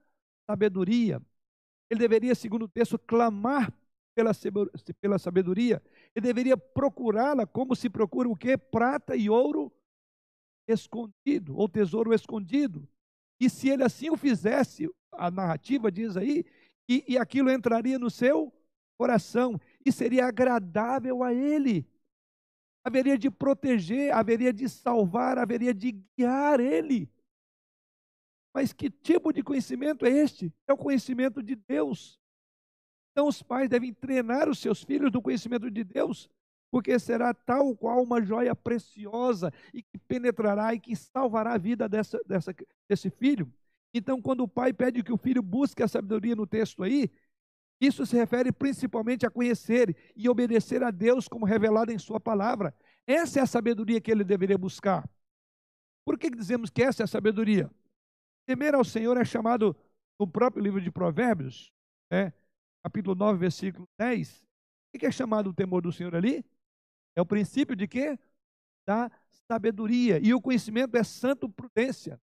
[0.50, 1.22] sabedoria.
[1.88, 3.72] Ele deveria, segundo o texto, clamar
[4.14, 5.82] pela, sabedoria.
[6.14, 8.56] Ele deveria procurá-la como se procura o quê?
[8.56, 9.72] Prata e ouro
[10.68, 12.88] escondido, ou tesouro escondido.
[13.40, 16.44] E se ele assim o fizesse, a narrativa diz aí,
[16.88, 18.52] e, e aquilo entraria no seu
[18.98, 21.86] coração e seria agradável a Ele.
[22.84, 27.08] Haveria de proteger, haveria de salvar, haveria de guiar Ele.
[28.52, 30.52] Mas que tipo de conhecimento é este?
[30.66, 32.20] É o conhecimento de Deus.
[33.12, 36.28] Então os pais devem treinar os seus filhos no conhecimento de Deus,
[36.70, 41.88] porque será tal qual uma joia preciosa e que penetrará e que salvará a vida
[41.88, 42.54] dessa, dessa,
[42.88, 43.52] desse filho.
[43.92, 47.10] Então, quando o pai pede que o filho busque a sabedoria no texto aí,
[47.80, 52.74] isso se refere principalmente a conhecer e obedecer a Deus como revelado em Sua palavra.
[53.06, 55.08] Essa é a sabedoria que ele deveria buscar.
[56.04, 57.70] Por que dizemos que essa é a sabedoria?
[58.50, 59.76] Temer ao Senhor é chamado
[60.18, 61.72] no próprio livro de Provérbios,
[62.10, 62.32] né,
[62.82, 64.42] capítulo 9, versículo 10.
[64.92, 66.44] O que é chamado o temor do Senhor ali?
[67.14, 68.18] É o princípio de quê?
[68.84, 69.08] Da
[69.46, 70.18] sabedoria.
[70.18, 72.20] E o conhecimento é santo prudência.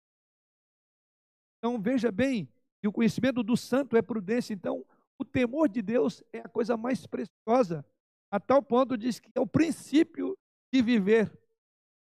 [1.56, 2.46] Então veja bem,
[2.82, 4.52] e o conhecimento do santo é prudência.
[4.52, 4.84] Então,
[5.18, 7.82] o temor de Deus é a coisa mais preciosa,
[8.30, 10.36] a tal ponto diz que é o princípio
[10.70, 11.32] de viver,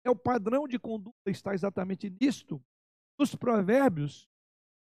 [0.05, 2.63] é o padrão de conduta, está exatamente nisto.
[3.17, 4.27] Nos provérbios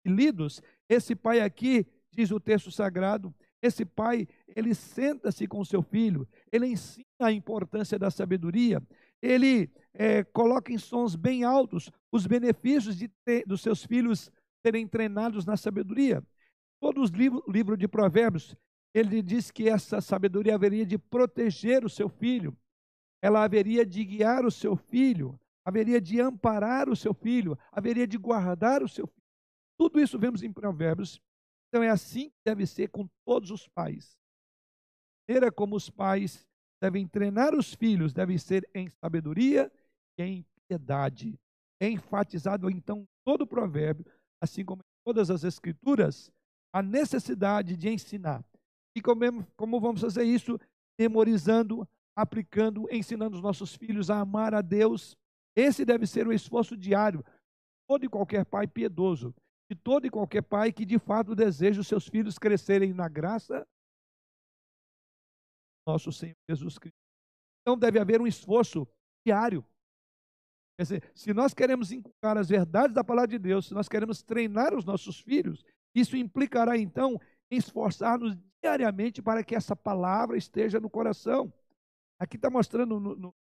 [0.05, 5.83] lidos, esse pai aqui, diz o texto sagrado, esse pai, ele senta-se com o seu
[5.83, 8.81] filho, ele ensina a importância da sabedoria,
[9.21, 14.31] ele é, coloca em sons bem altos os benefícios de ter, dos seus filhos
[14.65, 16.23] serem treinados na sabedoria.
[16.79, 18.55] Todos os livros livro de Provérbios,
[18.93, 22.57] ele diz que essa sabedoria haveria de proteger o seu filho,
[23.21, 28.17] ela haveria de guiar o seu filho, haveria de amparar o seu filho, haveria de
[28.17, 29.21] guardar o seu filho.
[29.78, 31.21] Tudo isso vemos em Provérbios.
[31.69, 34.17] Então é assim que deve ser com todos os pais.
[35.28, 36.45] A maneira como os pais
[36.82, 39.71] devem treinar os filhos deve ser em sabedoria
[40.17, 41.39] e em piedade.
[41.80, 44.06] É enfatizado então todo o provérbio,
[44.41, 46.32] assim como em todas as escrituras,
[46.74, 48.43] a necessidade de ensinar.
[48.95, 50.60] E como, como vamos fazer isso?
[51.00, 55.17] Memorizando, aplicando, ensinando os nossos filhos a amar a Deus.
[55.55, 59.35] Esse deve ser o esforço diário de todo e qualquer pai piedoso,
[59.69, 63.67] de todo e qualquer pai que de fato deseja os seus filhos crescerem na graça
[65.85, 66.97] nosso Senhor Jesus Cristo.
[67.61, 68.87] Então deve haver um esforço
[69.25, 69.65] diário.
[70.77, 74.21] Quer dizer, se nós queremos inculcar as verdades da palavra de Deus, se nós queremos
[74.21, 77.19] treinar os nossos filhos, isso implicará então
[77.51, 81.53] em esforçar-nos diariamente para que essa palavra esteja no coração.
[82.19, 83.35] Aqui está mostrando no, no,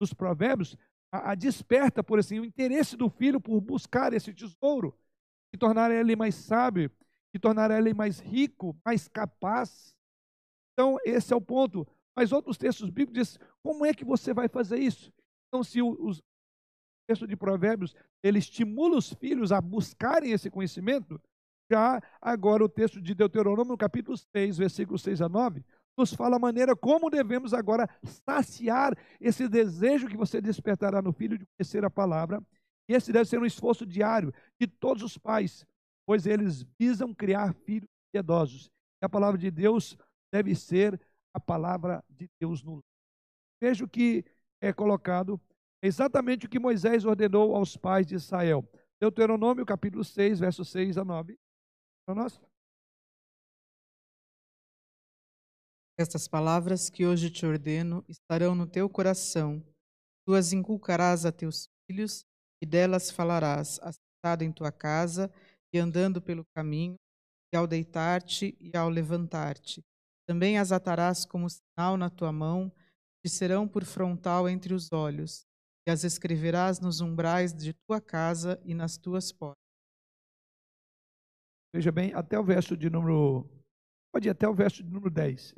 [0.00, 0.76] nos provérbios
[1.14, 4.98] a, a, desperta, por assim, o interesse do filho por buscar esse tesouro,
[5.52, 6.90] que tornará ele mais sábio,
[7.32, 9.94] que tornará ele mais rico, mais capaz.
[10.72, 11.86] Então, esse é o ponto.
[12.16, 15.12] Mas outros textos bíblicos dizem, como é que você vai fazer isso?
[15.48, 16.20] Então, se o, os
[17.06, 21.20] texto de Provérbios, ele estimula os filhos a buscarem esse conhecimento,
[21.70, 25.62] já agora o texto de Deuteronômio, capítulo 6, versículos 6 a 9,
[25.96, 31.38] nos fala a maneira como devemos agora saciar esse desejo que você despertará no filho
[31.38, 32.42] de conhecer a palavra.
[32.88, 35.64] E esse deve ser um esforço diário de todos os pais,
[36.06, 38.70] pois eles visam criar filhos piedosos.
[39.02, 39.96] E a palavra de Deus
[40.32, 41.00] deve ser
[41.32, 42.82] a palavra de Deus no lar.
[43.60, 44.24] Veja o que
[44.60, 45.40] é colocado,
[45.82, 48.68] exatamente o que Moisés ordenou aos pais de Israel.
[49.00, 51.38] Deuteronômio, capítulo 6, versos 6 a 9.
[52.06, 52.40] Para nós.
[55.96, 59.64] Estas palavras que hoje te ordeno estarão no teu coração.
[60.26, 62.24] Tu as inculcarás a teus filhos
[62.60, 65.30] e delas falarás, assentado em tua casa
[65.72, 66.96] e andando pelo caminho,
[67.52, 69.84] e ao deitar-te e ao levantar-te.
[70.26, 72.72] Também as atarás como sinal na tua mão,
[73.24, 75.46] e serão por frontal entre os olhos,
[75.86, 79.62] e as escreverás nos umbrais de tua casa e nas tuas portas.
[81.72, 83.48] Veja bem, até o verso de número.
[84.12, 85.54] Pode ir até o verso de número 10.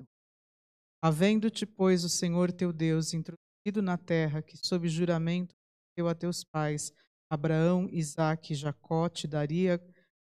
[1.02, 5.54] Havendo-te, pois, o Senhor teu Deus introduzido na terra que, sob juramento,
[5.96, 6.92] deu a teus pais,
[7.30, 9.80] Abraão, Isaque e Jacó, te daria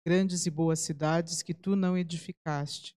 [0.06, 2.94] grandes e boas cidades que tu não edificaste.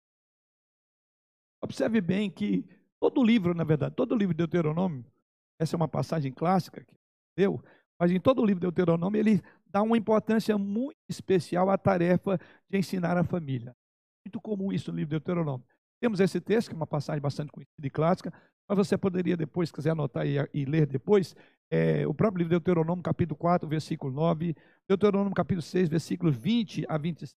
[1.61, 2.65] Observe bem que
[2.99, 5.05] todo livro, na verdade, todo livro de Deuteronômio,
[5.59, 6.95] essa é uma passagem clássica que
[7.37, 7.63] deu,
[7.99, 12.39] mas em todo o livro de Deuteronômio ele dá uma importância muito especial à tarefa
[12.69, 13.75] de ensinar a família.
[14.25, 15.65] Muito comum isso no livro de Deuteronômio.
[16.05, 18.31] Temos esse texto, que é uma passagem bastante conhecida e clássica,
[18.69, 21.35] mas você poderia depois, se quiser anotar e, e ler depois,
[21.67, 24.55] é, o próprio livro de Deuteronômio, capítulo 4, versículo 9,
[24.87, 27.33] Deuteronômio, capítulo 6, versículos 20 a 25,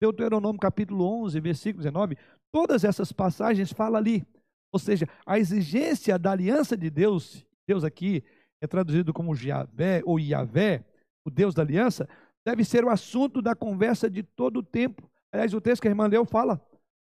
[0.00, 2.16] Deuteronômio, capítulo 11, versículo 19,
[2.52, 4.24] todas essas passagens falam ali.
[4.72, 8.22] Ou seja, a exigência da aliança de Deus, Deus aqui
[8.62, 10.84] é traduzido como Javé ou Iavé,
[11.26, 12.08] o Deus da aliança,
[12.46, 15.10] deve ser o assunto da conversa de todo o tempo.
[15.32, 16.64] Aliás, o texto que a irmã leu fala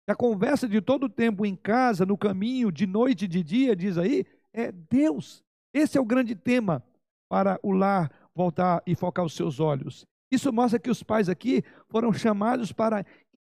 [0.10, 3.76] a conversa de todo o tempo em casa, no caminho, de noite e de dia,
[3.76, 5.43] diz aí, é Deus.
[5.72, 6.84] Esse é o grande tema
[7.30, 10.08] para o lar voltar e focar os seus olhos.
[10.32, 13.06] Isso mostra que os pais aqui foram chamados para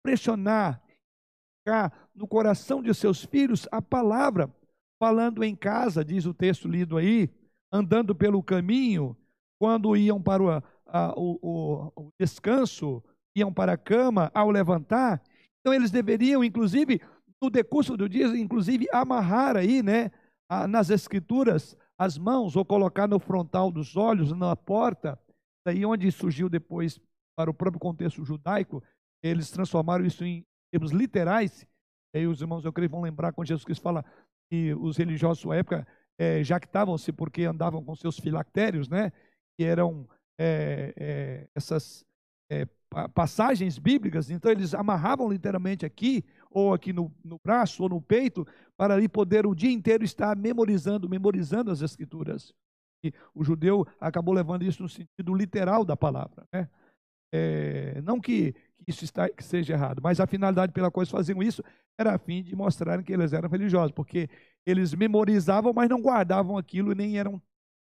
[0.00, 0.82] impressionar,
[2.14, 4.54] no coração de seus filhos a palavra,
[5.00, 7.30] falando em casa, diz o texto lido aí,
[7.72, 9.16] andando pelo caminho,
[9.58, 13.02] quando iam para o, a, o, o descanso,
[13.34, 15.22] iam para a cama, ao levantar,
[15.62, 17.00] então eles deveriam, inclusive,
[17.40, 20.10] no decurso do dia, inclusive, amarrar aí, né,
[20.68, 25.18] nas escrituras, as mãos, ou colocar no frontal dos olhos, na porta,
[25.64, 27.00] daí onde surgiu depois,
[27.36, 28.82] para o próprio contexto judaico,
[29.22, 31.66] eles transformaram isso em termos literais,
[32.14, 34.04] e aí os irmãos, eu creio, vão lembrar quando Jesus Cristo fala
[34.50, 35.86] que os religiosos da sua época
[36.18, 39.12] é, jactavam-se porque andavam com seus filactérios, né,
[39.56, 40.08] que eram
[40.38, 42.04] é, é, essas
[43.14, 48.46] passagens bíblicas, então eles amarravam literalmente aqui, ou aqui no, no braço, ou no peito,
[48.76, 52.52] para ali poder o dia inteiro estar memorizando, memorizando as escrituras.
[53.04, 56.46] E o judeu acabou levando isso no sentido literal da palavra.
[56.52, 56.68] Né?
[57.32, 58.54] é, não que
[58.86, 61.62] isso está, que seja errado, mas a finalidade pela qual eles faziam isso
[61.98, 64.28] era a fim de mostrarem que eles eram religiosos, porque
[64.66, 67.40] eles memorizavam, mas não guardavam aquilo e nem eram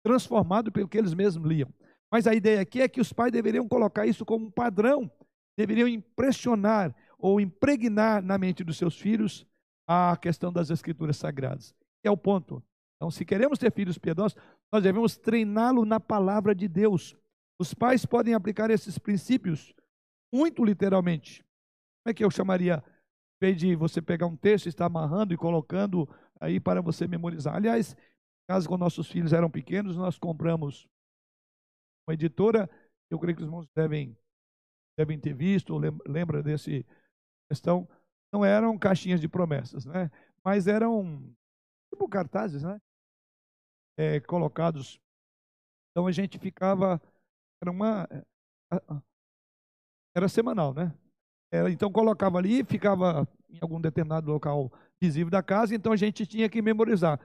[0.04, 1.68] transformados pelo que eles mesmos liam.
[2.14, 5.10] Mas a ideia aqui é que os pais deveriam colocar isso como um padrão,
[5.58, 9.44] deveriam impressionar ou impregnar na mente dos seus filhos
[9.84, 11.74] a questão das escrituras sagradas.
[12.04, 12.62] É o ponto.
[12.94, 14.38] Então, se queremos ter filhos piedosos,
[14.72, 17.16] nós devemos treiná-lo na palavra de Deus.
[17.58, 19.74] Os pais podem aplicar esses princípios
[20.32, 21.42] muito literalmente.
[22.04, 22.80] Como é que eu chamaria,
[23.42, 26.08] em de você pegar um texto estar amarrando e colocando
[26.40, 27.56] aí para você memorizar?
[27.56, 27.96] Aliás,
[28.48, 30.88] caso quando nossos filhos eram pequenos, nós compramos
[32.06, 32.68] uma editora,
[33.10, 34.16] eu creio que os irmãos devem,
[34.98, 35.76] devem ter visto,
[36.06, 36.86] lembra desse
[37.48, 37.88] questão,
[38.32, 40.10] não eram caixinhas de promessas, né?
[40.44, 41.34] Mas eram
[41.92, 42.80] tipo cartazes, né?
[43.96, 45.00] É, colocados.
[45.90, 47.00] Então a gente ficava,
[47.62, 48.08] era uma,
[50.14, 50.92] era semanal, né?
[51.52, 56.26] Era, então colocava ali, ficava em algum determinado local visível da casa, então a gente
[56.26, 57.18] tinha que memorizar.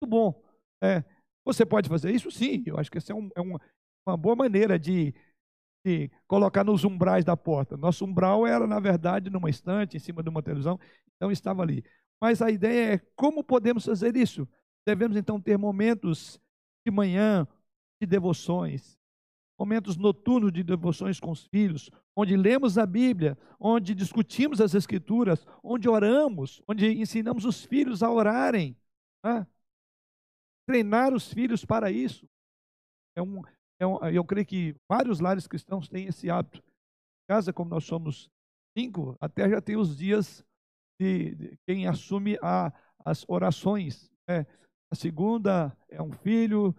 [0.00, 0.42] Muito bom.
[0.82, 1.04] É,
[1.44, 2.30] você pode fazer isso?
[2.30, 3.60] Sim, eu acho que essa é, um, é uma,
[4.06, 5.12] uma boa maneira de,
[5.84, 7.76] de colocar nos umbrais da porta.
[7.76, 10.78] Nosso umbral era, na verdade, numa estante, em cima de uma televisão,
[11.16, 11.84] então estava ali.
[12.20, 14.48] Mas a ideia é como podemos fazer isso?
[14.86, 16.40] Devemos então ter momentos
[16.86, 17.46] de manhã
[18.00, 18.96] de devoções,
[19.58, 25.44] momentos noturnos de devoções com os filhos, onde lemos a Bíblia, onde discutimos as Escrituras,
[25.62, 28.76] onde oramos, onde ensinamos os filhos a orarem.
[29.24, 29.46] Né?
[30.66, 32.28] Treinar os filhos para isso.
[33.16, 33.42] É um,
[33.80, 36.58] é um, eu creio que vários lares cristãos têm esse hábito.
[36.58, 38.30] Em casa, como nós somos
[38.76, 40.44] cinco, até já tem os dias
[41.00, 42.72] de, de quem assume a,
[43.04, 44.10] as orações.
[44.28, 44.46] Né?
[44.90, 46.74] A segunda é um filho,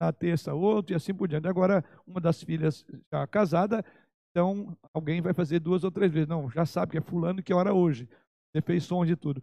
[0.00, 1.46] na terça outro e assim por diante.
[1.46, 3.84] Agora, uma das filhas já casada,
[4.30, 6.28] então alguém vai fazer duas ou três vezes.
[6.28, 8.08] Não, já sabe que é fulano que ora hoje.
[8.50, 9.42] Você fez som de tudo.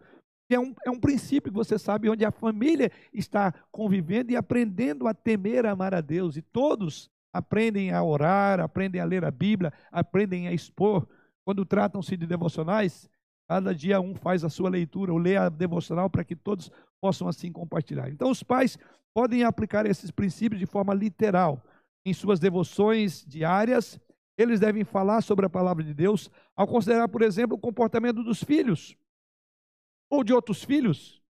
[0.50, 5.06] É um, é um princípio que você sabe onde a família está convivendo e aprendendo
[5.06, 6.36] a temer, a amar a Deus.
[6.36, 11.06] E todos aprendem a orar, aprendem a ler a Bíblia, aprendem a expor.
[11.44, 13.10] Quando tratam-se de devocionais,
[13.46, 16.70] cada dia um faz a sua leitura ou lê a devocional para que todos
[17.00, 18.08] possam assim compartilhar.
[18.08, 18.78] Então, os pais
[19.14, 21.62] podem aplicar esses princípios de forma literal
[22.06, 24.00] em suas devoções diárias.
[24.36, 28.42] Eles devem falar sobre a palavra de Deus ao considerar, por exemplo, o comportamento dos
[28.42, 28.96] filhos
[30.10, 31.22] ou de outros filhos.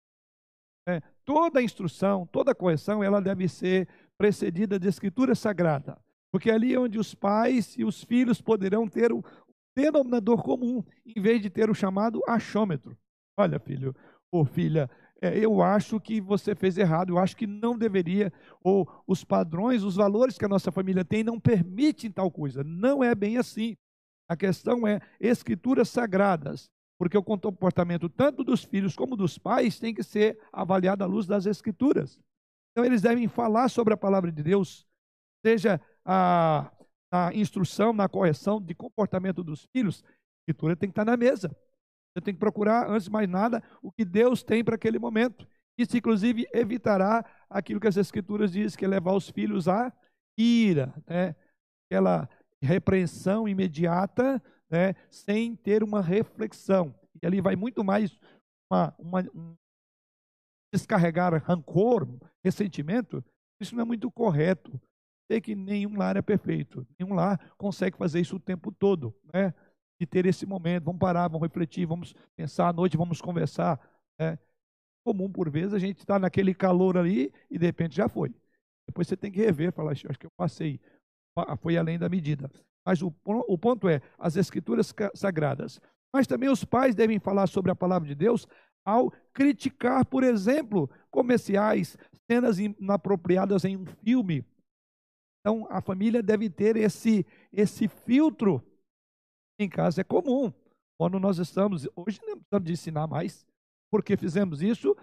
[0.89, 5.99] É, toda instrução, toda correção, ela deve ser precedida de escritura sagrada,
[6.33, 9.24] porque ali é onde os pais e os filhos poderão ter o
[9.77, 12.97] denominador comum, em vez de ter o chamado achômetro.
[13.39, 13.95] Olha, filho
[14.33, 14.89] ou filha,
[15.20, 19.83] é, eu acho que você fez errado, eu acho que não deveria, ou os padrões,
[19.83, 22.62] os valores que a nossa família tem não permitem tal coisa.
[22.62, 23.77] Não é bem assim.
[24.29, 29.94] A questão é escrituras sagradas, porque o comportamento tanto dos filhos como dos pais tem
[29.94, 32.20] que ser avaliado à luz das escrituras.
[32.72, 34.86] Então eles devem falar sobre a palavra de Deus,
[35.44, 36.70] seja a,
[37.11, 41.57] a instrução, na correção de comportamento dos filhos, a escritura tem que estar na mesa.
[42.16, 45.47] Você tem que procurar, antes de mais nada, o que Deus tem para aquele momento.
[45.78, 49.92] Isso, inclusive, evitará aquilo que as Escrituras dizem, que é levar os filhos à
[50.38, 51.36] ira, né?
[51.86, 52.28] aquela
[52.62, 54.95] repreensão imediata, né?
[55.11, 56.95] sem ter uma reflexão.
[57.23, 58.19] E ali vai muito mais
[58.71, 59.55] uma, uma, um
[60.73, 62.07] descarregar rancor,
[62.45, 63.25] ressentimento.
[63.61, 64.81] Isso não é muito correto.
[65.31, 69.14] Sei que nenhum lar é perfeito, nenhum lar consegue fazer isso o tempo todo.
[69.33, 69.53] Né?
[69.99, 70.85] de ter esse momento.
[70.85, 73.81] Vamos parar, vamos refletir, vamos pensar à noite, vamos conversar.
[74.19, 74.39] É
[75.05, 78.35] comum, por vezes, a gente está naquele calor ali e de repente já foi.
[78.89, 80.81] Depois você tem que rever, falar, acho que eu passei,
[81.61, 82.51] foi além da medida.
[82.87, 85.80] Mas o, o ponto é, as escrituras sagradas.
[86.14, 88.47] Mas também os pais devem falar sobre a palavra de Deus
[88.84, 91.99] ao criticar, por exemplo, comerciais,
[92.30, 94.45] cenas inapropriadas em um filme.
[95.41, 98.62] Então, a família deve ter esse, esse filtro
[99.59, 100.53] em casa é comum.
[100.99, 103.45] Quando nós estamos, hoje não precisamos de ensinar mais,
[103.91, 104.97] porque fizemos isso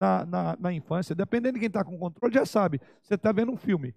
[0.00, 1.14] na, na, na infância.
[1.14, 2.80] Dependendo de quem está com controle, já sabe.
[3.02, 3.94] Você está vendo um filme.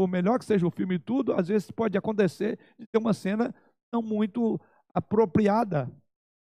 [0.00, 3.12] Por melhor que seja o filme e tudo, às vezes pode acontecer de ter uma
[3.12, 3.54] cena
[3.92, 4.58] não muito
[4.94, 5.90] apropriada,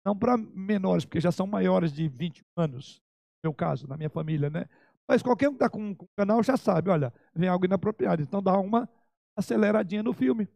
[0.04, 3.00] não para menores, porque já são maiores de 20 anos,
[3.44, 4.66] no meu caso, na minha família, né?
[5.08, 8.24] Mas qualquer um que está com o canal já sabe, olha, vem algo inapropriado.
[8.24, 8.90] Então dá uma
[9.38, 10.50] aceleradinha no filme.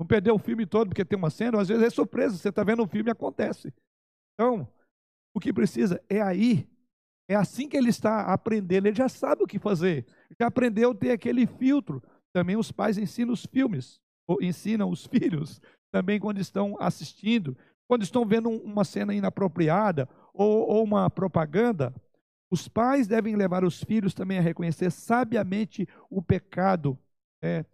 [0.00, 2.64] Não perder o filme todo porque tem uma cena, às vezes é surpresa, você está
[2.64, 3.72] vendo um filme e acontece.
[4.34, 4.66] Então,
[5.32, 6.68] o que precisa é aí,
[7.28, 10.06] é assim que ele está aprendendo, ele já sabe o que fazer,
[10.40, 12.02] já aprendeu a ter aquele filtro.
[12.32, 14.00] Também os pais ensinam os filmes.
[14.26, 15.60] ou ensinam os filhos
[15.90, 17.56] também quando estão assistindo,
[17.86, 21.94] quando estão vendo uma cena inapropriada ou, ou uma propaganda.
[22.50, 26.98] Os pais devem levar os filhos também a reconhecer sabiamente o pecado,
[27.42, 27.64] é,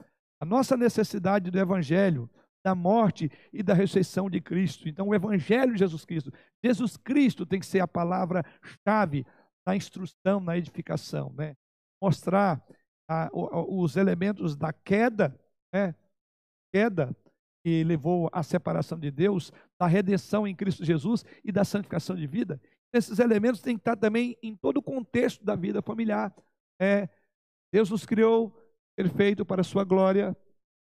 [0.41, 2.29] a nossa necessidade do Evangelho,
[2.65, 4.89] da morte e da ressurreição de Cristo.
[4.89, 6.33] Então, o Evangelho de Jesus Cristo.
[6.65, 9.27] Jesus Cristo tem que ser a palavra-chave
[9.67, 11.33] na instrução, na edificação.
[11.37, 11.57] Né?
[12.03, 12.63] Mostrar
[13.09, 15.39] a, os elementos da queda,
[15.73, 15.95] né?
[16.73, 17.15] queda
[17.65, 19.51] que levou à separação de Deus,
[19.81, 22.61] da redenção em Cristo Jesus e da santificação de vida.
[22.93, 26.35] Esses elementos têm que estar também em todo o contexto da vida familiar.
[26.81, 27.09] É,
[27.73, 28.55] Deus nos criou
[28.97, 30.37] perfeito para a sua glória,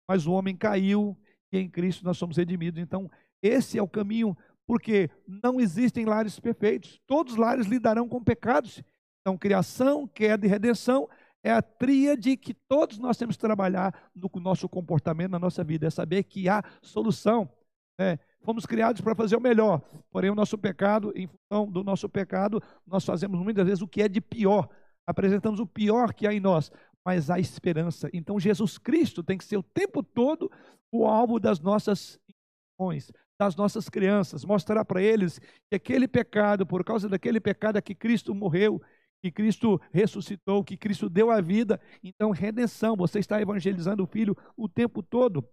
[0.09, 1.17] mas o homem caiu
[1.53, 2.81] e em Cristo nós somos redimidos.
[2.81, 3.11] Então,
[3.43, 4.37] esse é o caminho,
[4.67, 7.01] porque não existem lares perfeitos.
[7.07, 8.83] Todos os lares lidarão com pecados.
[9.21, 11.09] Então, criação, queda e redenção
[11.45, 15.87] é a tríade que todos nós temos que trabalhar no nosso comportamento, na nossa vida.
[15.87, 17.51] É saber que há solução.
[17.99, 18.19] Né?
[18.43, 22.61] Fomos criados para fazer o melhor, porém, o nosso pecado, em função do nosso pecado,
[22.87, 24.69] nós fazemos muitas vezes o que é de pior.
[25.07, 26.71] Apresentamos o pior que há em nós,
[27.05, 28.09] mas há esperança.
[28.13, 30.51] Então, Jesus Cristo tem que ser o tempo todo
[30.91, 36.85] o alvo das nossas intenções, das nossas crianças, mostrar para eles que aquele pecado, por
[36.85, 38.81] causa daquele pecado é que Cristo morreu,
[39.23, 41.81] que Cristo ressuscitou, que Cristo deu a vida.
[42.03, 45.47] Então, redenção, você está evangelizando o filho o tempo todo.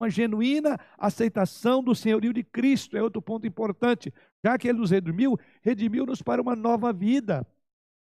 [0.00, 4.12] Uma genuína aceitação do senhorio de Cristo é outro ponto importante.
[4.44, 7.46] Já que ele nos redimiu, redimiu-nos para uma nova vida,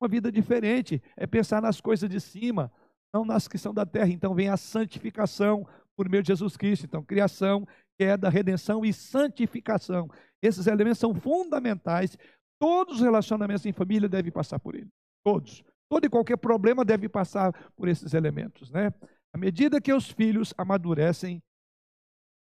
[0.01, 1.01] uma vida diferente.
[1.15, 2.69] É pensar nas coisas de cima,
[3.13, 4.09] não nas que são da terra.
[4.09, 5.65] Então, vem a santificação,
[5.95, 6.86] por meio de Jesus Cristo.
[6.86, 7.65] Então, criação,
[7.97, 10.09] queda, redenção e santificação.
[10.41, 12.17] Esses elementos são fundamentais.
[12.59, 14.89] Todos os relacionamentos em família devem passar por ele.
[15.23, 15.63] Todos.
[15.89, 18.93] Todo e qualquer problema deve passar por esses elementos, né?
[19.33, 21.41] À medida que os filhos amadurecem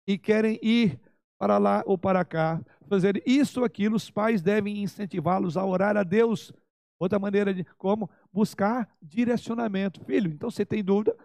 [0.08, 1.00] e querem ir
[1.38, 5.96] para lá ou para cá, fazer isso ou aquilo, os pais devem incentivá-los a orar
[5.96, 6.52] a Deus.
[6.98, 10.04] Outra maneira de como buscar direcionamento.
[10.04, 11.16] Filho, então você tem dúvida?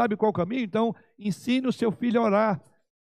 [0.00, 0.62] sabe qual caminho?
[0.62, 2.62] Então, ensine o seu filho a orar.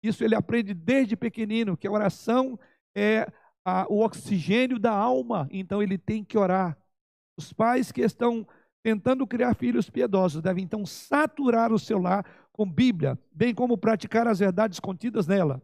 [0.02, 2.58] Isso ele aprende desde pequenino, que a oração
[2.96, 3.28] é
[3.66, 6.78] a, o oxigênio da alma, então ele tem que orar.
[7.38, 8.48] Os pais que estão
[8.82, 14.28] tentando criar filhos piedosos devem então saturar o seu lar com Bíblia, bem como praticar
[14.28, 15.62] as verdades contidas nela.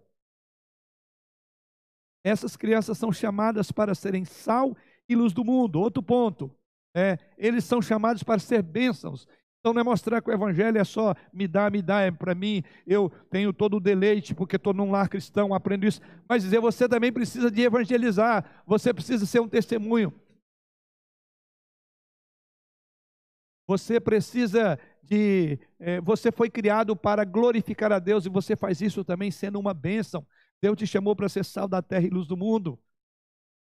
[2.23, 4.75] Essas crianças são chamadas para serem sal
[5.07, 5.79] e luz do mundo.
[5.79, 6.53] Outro ponto,
[6.93, 9.27] é, eles são chamados para ser bênçãos
[9.65, 12.35] então não é mostrar que o evangelho é só me dá, me dá, é para
[12.35, 15.99] mim, eu tenho todo o deleite porque estou num lar cristão, aprendo isso.
[16.29, 20.13] Mas dizer, você também precisa de evangelizar, você precisa ser um testemunho.
[23.65, 25.57] Você precisa de.
[25.79, 29.73] É, você foi criado para glorificar a Deus e você faz isso também sendo uma
[29.73, 30.23] bênção.
[30.61, 32.79] Deus te chamou para ser sal da terra e luz do mundo.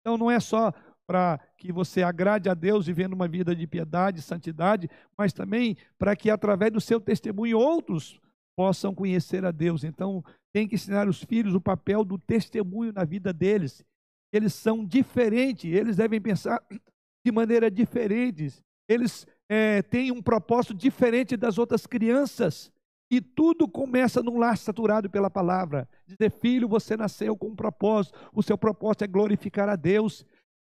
[0.03, 0.75] Então não é só
[1.07, 6.17] para que você agrade a Deus vivendo uma vida de piedade, santidade, mas também para
[6.17, 8.21] que através do seu testemunho outros
[8.57, 9.85] possam conhecer a Deus.
[9.85, 13.85] Então, tem que ensinar os filhos o papel do testemunho na vida deles.
[14.33, 16.61] Eles são diferentes, eles devem pensar
[17.25, 18.53] de maneira diferente.
[18.89, 22.73] Eles é, têm um propósito diferente das outras crianças.
[23.11, 25.89] E tudo começa num lar saturado pela palavra.
[26.07, 28.19] Dizer, filho, você nasceu com um propósito.
[28.33, 30.27] O seu propósito é glorificar a Deus.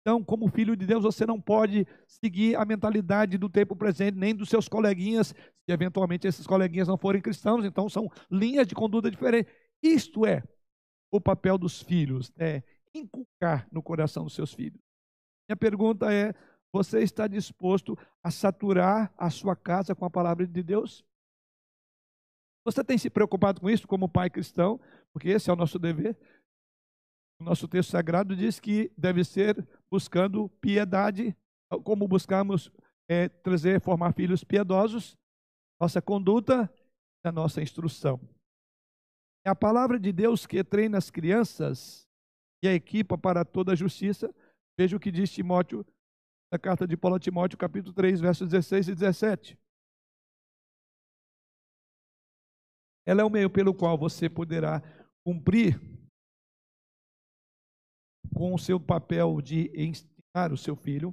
[0.07, 4.33] Então, como filho de Deus, você não pode seguir a mentalidade do tempo presente, nem
[4.33, 5.35] dos seus coleguinhas, se
[5.67, 9.53] eventualmente esses coleguinhas não forem cristãos, então são linhas de conduta diferentes.
[9.83, 10.41] Isto é
[11.11, 12.63] o papel dos filhos, é
[12.95, 14.79] inculcar no coração dos seus filhos.
[15.45, 16.33] Minha pergunta é:
[16.71, 21.03] você está disposto a saturar a sua casa com a palavra de Deus?
[22.63, 24.79] Você tem se preocupado com isso como pai cristão?
[25.11, 26.17] Porque esse é o nosso dever.
[27.39, 31.35] O nosso texto sagrado diz que deve ser buscando piedade,
[31.83, 32.71] como buscamos
[33.07, 35.15] é, trazer, formar filhos piedosos,
[35.79, 36.71] nossa conduta
[37.23, 38.19] e a nossa instrução.
[39.45, 42.07] É a palavra de Deus que treina as crianças
[42.63, 44.33] e a equipa para toda a justiça.
[44.77, 45.85] Veja o que diz Timóteo,
[46.51, 49.57] na carta de Paulo a Timóteo, capítulo 3, versos 16 e 17.
[53.05, 54.81] Ela é o meio pelo qual você poderá
[55.23, 55.79] cumprir
[58.37, 61.11] com o seu papel de ensinar o seu filho.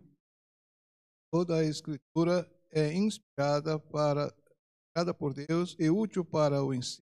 [1.32, 7.02] Toda a escritura é inspirada para inspirada por Deus e útil para o ensino,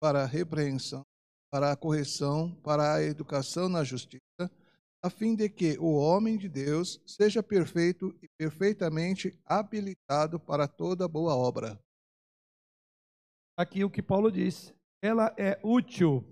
[0.00, 1.04] para a repreensão,
[1.50, 4.22] para a correção, para a educação na justiça,
[5.02, 11.08] a fim de que o homem de Deus seja perfeito e perfeitamente habilitado para toda
[11.08, 11.78] boa obra.
[13.58, 16.24] Aqui o que Paulo diz: ela é útil.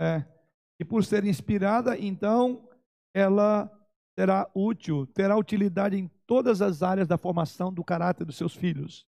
[0.00, 0.35] É,
[0.78, 2.68] e por ser inspirada, então,
[3.14, 3.70] ela
[4.18, 9.06] será útil, terá utilidade em todas as áreas da formação do caráter dos seus filhos.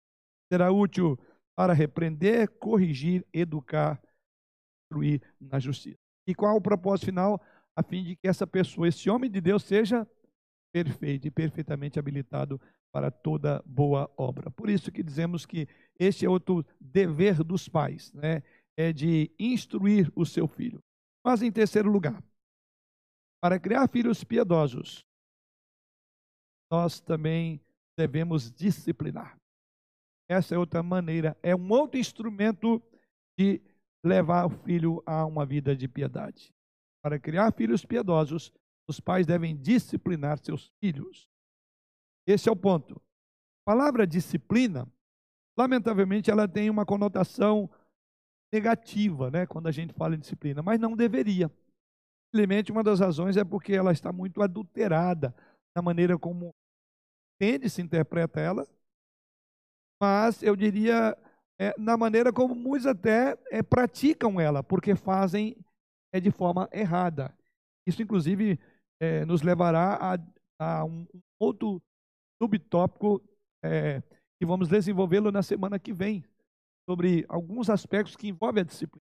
[0.50, 1.18] Será útil
[1.56, 4.00] para repreender, corrigir, educar,
[4.84, 5.98] instruir na justiça.
[6.26, 7.40] E qual o propósito final?
[7.76, 10.06] A fim de que essa pessoa, esse homem de Deus, seja
[10.72, 12.60] perfeito e perfeitamente habilitado
[12.92, 14.50] para toda boa obra.
[14.50, 15.66] Por isso que dizemos que
[15.98, 18.42] este é outro dever dos pais, né?
[18.76, 20.82] É de instruir o seu filho.
[21.24, 22.22] Mas em terceiro lugar,
[23.40, 25.04] para criar filhos piedosos,
[26.70, 27.60] nós também
[27.96, 29.36] devemos disciplinar.
[30.28, 32.82] Essa é outra maneira, é um outro instrumento
[33.38, 33.60] de
[34.04, 36.52] levar o filho a uma vida de piedade.
[37.02, 38.52] Para criar filhos piedosos,
[38.88, 41.28] os pais devem disciplinar seus filhos.
[42.26, 43.00] Esse é o ponto.
[43.62, 44.90] A palavra disciplina,
[45.56, 47.70] lamentavelmente, ela tem uma conotação
[48.52, 51.50] negativa, né, quando a gente fala em disciplina, mas não deveria.
[52.28, 55.34] Simplesmente uma das razões é porque ela está muito adulterada
[55.74, 56.54] na maneira como
[57.40, 58.66] entende, se interpreta ela,
[60.00, 61.16] mas eu diria
[61.60, 65.56] é, na maneira como muitos até é, praticam ela, porque fazem
[66.12, 67.34] é, de forma errada.
[67.86, 68.58] Isso, inclusive,
[69.00, 70.18] é, nos levará a,
[70.58, 71.06] a um,
[71.40, 71.80] outro
[72.42, 73.22] subtópico
[73.64, 74.00] é,
[74.40, 76.24] que vamos desenvolvê-lo na semana que vem,
[76.88, 79.02] sobre alguns aspectos que envolvem a disciplina.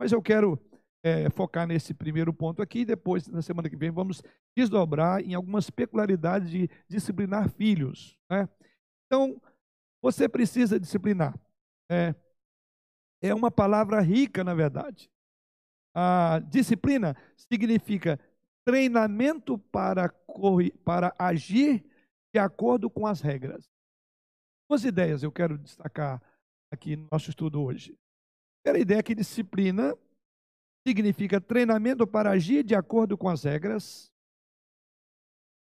[0.00, 0.58] Mas eu quero
[1.02, 4.22] é, focar nesse primeiro ponto aqui, e depois, na semana que vem, vamos
[4.56, 8.18] desdobrar em algumas peculiaridades de disciplinar filhos.
[8.30, 8.48] Né?
[9.06, 9.40] Então,
[10.02, 11.38] você precisa disciplinar.
[11.90, 12.14] É,
[13.22, 15.10] é uma palavra rica, na verdade.
[15.94, 18.18] A disciplina significa
[18.64, 20.14] treinamento para,
[20.84, 21.84] para agir
[22.32, 23.68] de acordo com as regras.
[24.68, 26.22] Duas ideias eu quero destacar
[26.70, 27.92] aqui no nosso estudo hoje.
[27.92, 29.96] A primeira ideia que disciplina
[30.86, 34.10] significa treinamento para agir de acordo com as regras.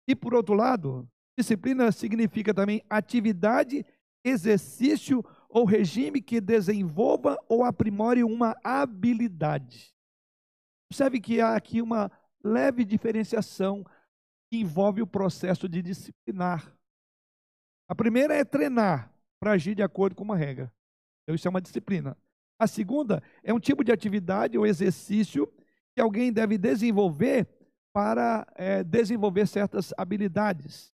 [0.07, 3.85] E, por outro lado, disciplina significa também atividade
[4.25, 9.93] exercício ou regime que desenvolva ou aprimore uma habilidade.
[10.91, 12.11] Observe que há aqui uma
[12.43, 13.83] leve diferenciação
[14.49, 16.75] que envolve o processo de disciplinar.
[17.87, 20.73] A primeira é treinar para agir de acordo com uma regra.
[21.23, 22.17] Então, isso é uma disciplina.
[22.59, 25.51] A segunda é um tipo de atividade ou exercício
[25.95, 27.47] que alguém deve desenvolver
[27.93, 30.91] para é, desenvolver certas habilidades.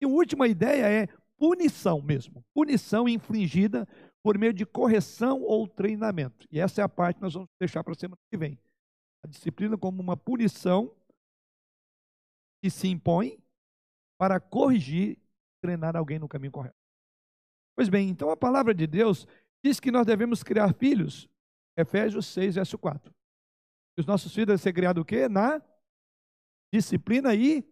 [0.00, 3.86] E a última ideia é punição mesmo, punição infligida
[4.22, 6.46] por meio de correção ou treinamento.
[6.50, 8.58] E essa é a parte que nós vamos deixar para a semana que vem.
[9.22, 10.94] A disciplina como uma punição
[12.62, 13.38] que se impõe
[14.18, 15.18] para corrigir,
[15.62, 16.79] treinar alguém no caminho correto.
[17.80, 19.26] Pois bem, então a palavra de Deus
[19.64, 21.26] diz que nós devemos criar filhos.
[21.74, 23.10] Efésios 6, verso 4.
[23.98, 25.30] Os nossos filhos devem ser criados o quê?
[25.30, 25.62] Na
[26.70, 27.64] disciplina e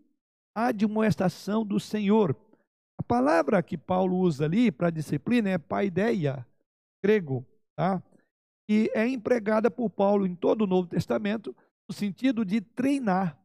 [0.55, 2.35] admoestação do Senhor.
[2.97, 6.47] A palavra que Paulo usa ali para disciplina é paideia,
[7.05, 7.47] grego,
[7.77, 8.03] tá?
[8.67, 11.55] E é empregada por Paulo em todo o Novo Testamento
[11.87, 13.39] no sentido de treinar.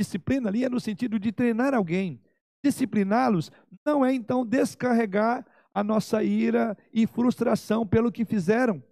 [0.00, 2.22] Disciplina ali é no sentido de treinar alguém.
[2.64, 3.50] Discipliná-los
[3.84, 5.44] não é então descarregar
[5.74, 8.82] a nossa ira e frustração pelo que fizeram.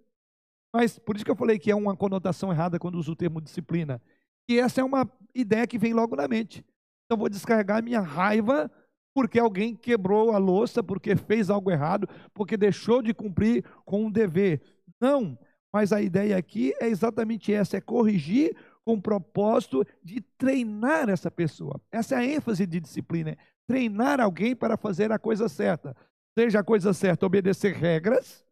[0.74, 3.40] Mas por isso que eu falei que é uma conotação errada quando uso o termo
[3.40, 4.00] disciplina.
[4.48, 6.64] E essa é uma ideia que vem logo na mente.
[7.06, 8.70] Então vou descarregar minha raiva
[9.14, 14.10] porque alguém quebrou a louça, porque fez algo errado, porque deixou de cumprir com um
[14.10, 14.62] dever.
[15.00, 15.38] Não,
[15.72, 21.30] mas a ideia aqui é exatamente essa: é corrigir com o propósito de treinar essa
[21.30, 21.80] pessoa.
[21.90, 23.36] Essa é a ênfase de disciplina: é
[23.70, 25.96] treinar alguém para fazer a coisa certa.
[26.38, 28.44] Seja a coisa certa obedecer regras,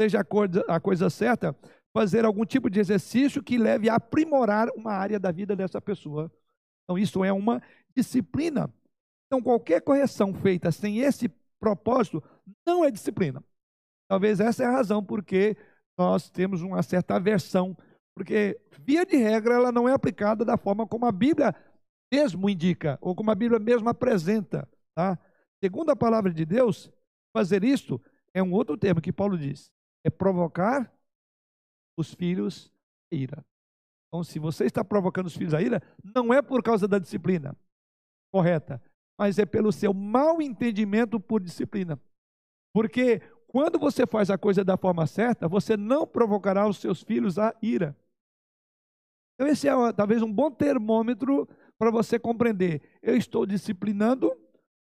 [0.00, 1.56] seja a coisa, a coisa certa
[1.92, 6.30] fazer algum tipo de exercício que leve a aprimorar uma área da vida dessa pessoa.
[6.84, 7.62] Então, isso é uma
[7.96, 8.72] disciplina
[9.30, 11.28] então, qualquer correção feita sem esse
[11.60, 12.20] propósito
[12.66, 13.44] não é disciplina.
[14.08, 15.56] Talvez essa é a razão porque
[15.96, 17.76] nós temos uma certa aversão,
[18.12, 21.54] porque, via de regra, ela não é aplicada da forma como a Bíblia
[22.12, 24.68] mesmo indica, ou como a Bíblia mesmo apresenta.
[24.94, 25.18] Tá?
[25.62, 26.90] Segundo a palavra de Deus,
[27.32, 28.00] fazer isso
[28.34, 29.70] é um outro termo que Paulo diz:
[30.04, 30.92] é provocar
[31.96, 32.72] os filhos
[33.12, 33.44] a ira.
[34.08, 37.56] Então, se você está provocando os filhos a ira, não é por causa da disciplina
[38.32, 38.82] correta,
[39.18, 42.00] mas é pelo seu mau entendimento por disciplina.
[42.72, 47.38] Porque quando você faz a coisa da forma certa, você não provocará os seus filhos
[47.38, 47.96] a ira.
[49.34, 51.48] Então, esse é talvez um bom termômetro
[51.80, 54.30] para você compreender: eu estou disciplinando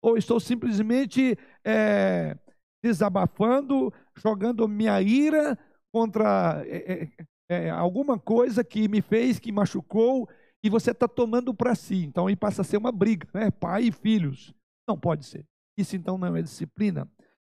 [0.02, 2.36] ou estou simplesmente é,
[2.82, 5.56] desabafando, jogando minha ira
[5.92, 7.10] contra é, é,
[7.48, 10.28] é, alguma coisa que me fez, que machucou,
[10.62, 12.04] e você está tomando para si.
[12.04, 13.48] Então aí passa a ser uma briga, né?
[13.52, 14.52] Pai e filhos.
[14.88, 15.46] Não pode ser.
[15.78, 17.08] Isso então não é disciplina.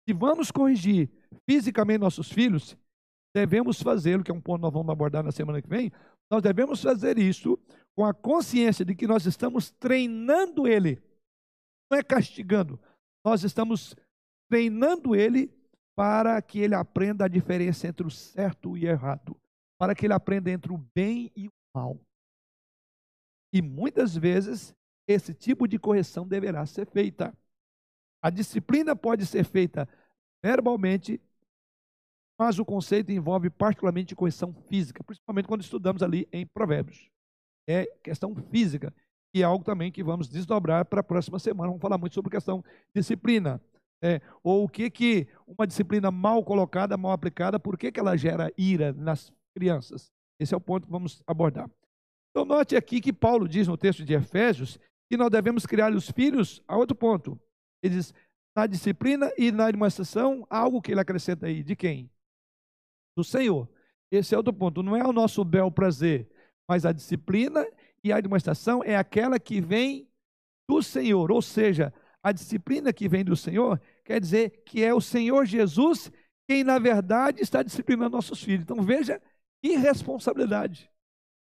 [0.05, 1.09] Se vamos corrigir
[1.49, 2.75] fisicamente nossos filhos,
[3.33, 5.91] devemos fazê-lo, que é um ponto que nós vamos abordar na semana que vem.
[6.31, 7.57] Nós devemos fazer isso
[7.95, 11.01] com a consciência de que nós estamos treinando ele,
[11.91, 12.79] não é castigando,
[13.25, 13.95] nós estamos
[14.49, 15.51] treinando ele
[15.95, 19.35] para que ele aprenda a diferença entre o certo e o errado,
[19.77, 21.99] para que ele aprenda entre o bem e o mal.
[23.53, 24.73] E muitas vezes
[25.07, 27.35] esse tipo de correção deverá ser feita.
[28.23, 29.89] A disciplina pode ser feita
[30.43, 31.19] verbalmente,
[32.39, 37.09] mas o conceito envolve particularmente correção física, principalmente quando estudamos ali em Provérbios.
[37.67, 38.93] É questão física,
[39.33, 41.67] e é algo também que vamos desdobrar para a próxima semana.
[41.67, 42.63] Vamos falar muito sobre questão
[42.95, 43.61] disciplina.
[44.01, 48.15] É, ou o que que uma disciplina mal colocada, mal aplicada, por que, que ela
[48.15, 50.09] gera ira nas crianças?
[50.39, 51.69] Esse é o ponto que vamos abordar.
[52.31, 54.79] Então, note aqui que Paulo diz no texto de Efésios
[55.11, 57.37] que nós devemos criar os filhos a outro ponto.
[57.83, 58.13] Ele diz,
[58.55, 61.61] na disciplina e na demonstração, algo que ele acrescenta aí.
[61.61, 62.09] De quem?
[63.19, 63.67] Do Senhor.
[64.09, 64.81] Esse é outro ponto.
[64.81, 66.25] Não é o nosso bel prazer,
[66.65, 67.67] mas a disciplina
[68.01, 70.07] e a demonstração é aquela que vem
[70.69, 71.29] do Senhor.
[71.29, 71.93] Ou seja,
[72.23, 76.09] a disciplina que vem do Senhor quer dizer que é o Senhor Jesus
[76.47, 78.61] quem, na verdade, está disciplinando nossos filhos.
[78.61, 79.21] Então, veja
[79.61, 80.89] que responsabilidade.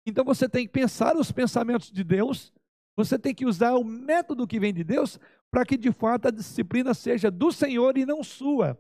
[0.08, 2.52] Então você tem que pensar os pensamentos de Deus,
[2.98, 5.20] você tem que usar o método que vem de Deus
[5.52, 8.76] para que de fato a disciplina seja do Senhor e não sua.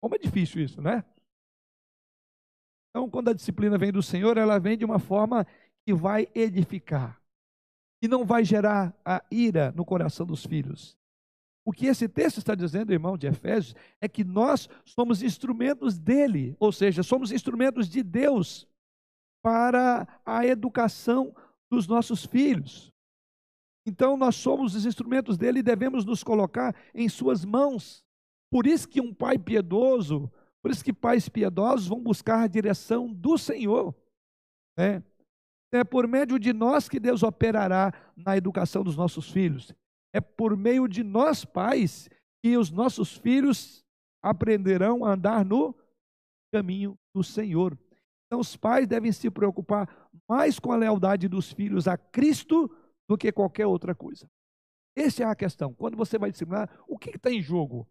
[0.00, 1.04] Como é difícil isso, né?
[2.90, 5.46] Então, quando a disciplina vem do Senhor, ela vem de uma forma
[5.86, 7.20] que vai edificar
[8.02, 10.96] e não vai gerar a ira no coração dos filhos.
[11.64, 16.56] O que esse texto está dizendo, irmão de Efésios, é que nós somos instrumentos dele,
[16.58, 18.66] ou seja, somos instrumentos de Deus
[19.42, 21.34] para a educação
[21.70, 22.90] dos nossos filhos.
[23.86, 28.04] Então nós somos os instrumentos dele e devemos nos colocar em suas mãos.
[28.50, 30.30] Por isso que um pai piedoso,
[30.62, 33.94] por isso que pais piedosos vão buscar a direção do Senhor.
[34.76, 35.02] Né?
[35.72, 39.74] É por meio de nós que Deus operará na educação dos nossos filhos.
[40.12, 42.08] É por meio de nós, pais,
[42.42, 43.84] que os nossos filhos
[44.22, 45.74] aprenderão a andar no
[46.52, 47.78] caminho do Senhor.
[48.26, 52.70] Então, os pais devem se preocupar mais com a lealdade dos filhos a Cristo
[53.08, 54.30] do que qualquer outra coisa.
[54.96, 55.72] Essa é a questão.
[55.74, 57.88] Quando você vai disciplinar, o que está em jogo?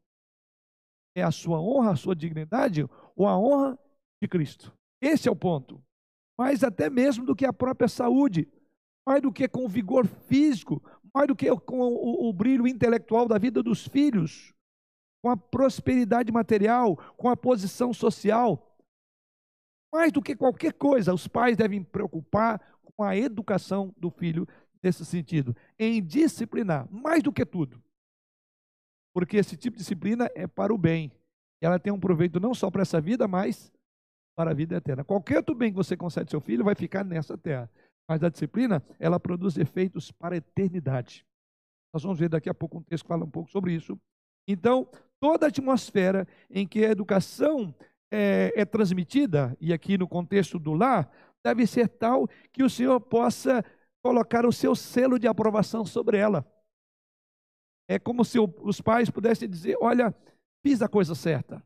[1.18, 3.76] É a sua honra, a sua dignidade ou a honra
[4.22, 4.72] de Cristo?
[5.02, 5.84] Esse é o ponto.
[6.38, 8.48] Mais até mesmo do que a própria saúde,
[9.04, 10.80] mais do que com o vigor físico,
[11.12, 14.54] mais do que com o, o brilho intelectual da vida dos filhos,
[15.24, 18.78] com a prosperidade material, com a posição social.
[19.92, 22.62] Mais do que qualquer coisa, os pais devem preocupar
[22.96, 24.48] com a educação do filho
[24.84, 27.82] nesse sentido, em disciplinar, mais do que tudo.
[29.18, 31.12] Porque esse tipo de disciplina é para o bem.
[31.60, 33.74] Ela tem um proveito não só para essa vida, mas
[34.38, 35.04] para a vida eterna.
[35.04, 37.68] Qualquer outro bem que você concede ao seu filho vai ficar nessa terra.
[38.08, 41.26] Mas a disciplina, ela produz efeitos para a eternidade.
[41.92, 44.00] Nós vamos ver daqui a pouco um texto que fala um pouco sobre isso.
[44.48, 44.88] Então,
[45.20, 47.74] toda a atmosfera em que a educação
[48.12, 51.12] é, é transmitida, e aqui no contexto do lar,
[51.44, 53.66] deve ser tal que o Senhor possa
[54.04, 56.46] colocar o seu selo de aprovação sobre ela.
[57.88, 60.14] É como se os pais pudessem dizer: Olha,
[60.66, 61.66] fiz a coisa certa,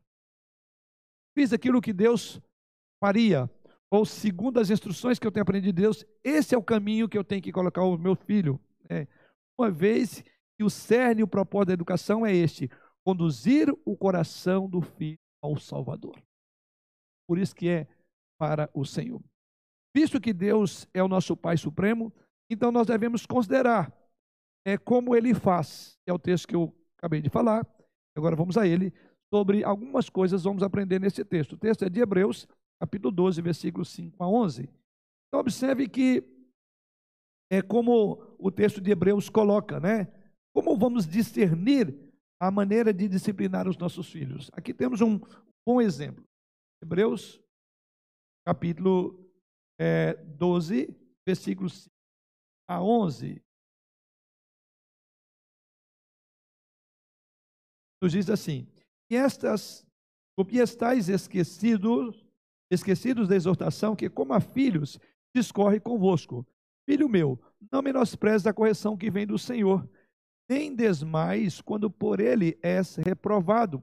[1.36, 2.40] fiz aquilo que Deus
[3.02, 3.50] faria,
[3.90, 7.18] ou segundo as instruções que eu tenho aprendido de Deus, esse é o caminho que
[7.18, 8.60] eu tenho que colocar o meu filho.
[8.88, 9.06] É,
[9.58, 10.22] uma vez
[10.56, 12.70] que o cerne, o propósito da educação é este:
[13.04, 16.16] conduzir o coração do filho ao Salvador.
[17.28, 17.86] Por isso que é
[18.38, 19.22] para o Senhor.
[19.94, 22.12] Visto que Deus é o nosso Pai Supremo,
[22.50, 23.92] então nós devemos considerar
[24.64, 25.98] é, como ele faz.
[26.06, 27.66] É o texto que eu acabei de falar.
[28.16, 28.92] Agora vamos a ele.
[29.32, 31.54] Sobre algumas coisas vamos aprender nesse texto.
[31.54, 32.46] O texto é de Hebreus,
[32.80, 34.62] capítulo 12, versículos 5 a 11.
[34.62, 36.22] Então observe que
[37.50, 40.12] é como o texto de Hebreus coloca, né?
[40.54, 41.94] Como vamos discernir
[42.40, 44.50] a maneira de disciplinar os nossos filhos?
[44.52, 45.18] Aqui temos um
[45.66, 46.24] bom exemplo.
[46.82, 47.40] Hebreus,
[48.44, 49.30] capítulo
[49.78, 50.94] é, 12,
[51.26, 51.92] versículos 5
[52.68, 53.42] a 11.
[58.02, 58.66] Nos diz assim:
[59.08, 59.86] E estas,
[60.50, 62.26] e estáis esquecidos,
[62.68, 64.98] esquecidos da exortação que, como a filhos,
[65.32, 66.44] discorre convosco.
[66.84, 67.40] Filho meu,
[67.70, 69.88] não menospreze a correção que vem do Senhor,
[70.48, 73.80] nem desmais quando por ele és reprovado,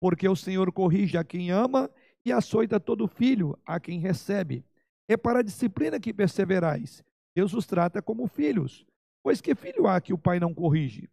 [0.00, 1.88] porque o Senhor corrige a quem ama
[2.24, 4.64] e açoita todo filho a quem recebe.
[5.08, 7.04] É para a disciplina que perseverais.
[7.36, 8.84] Deus os trata como filhos.
[9.22, 11.08] Pois que filho há que o pai não corrige?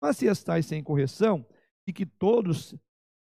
[0.00, 1.44] Mas se estáis sem correção,
[1.88, 2.74] e que todos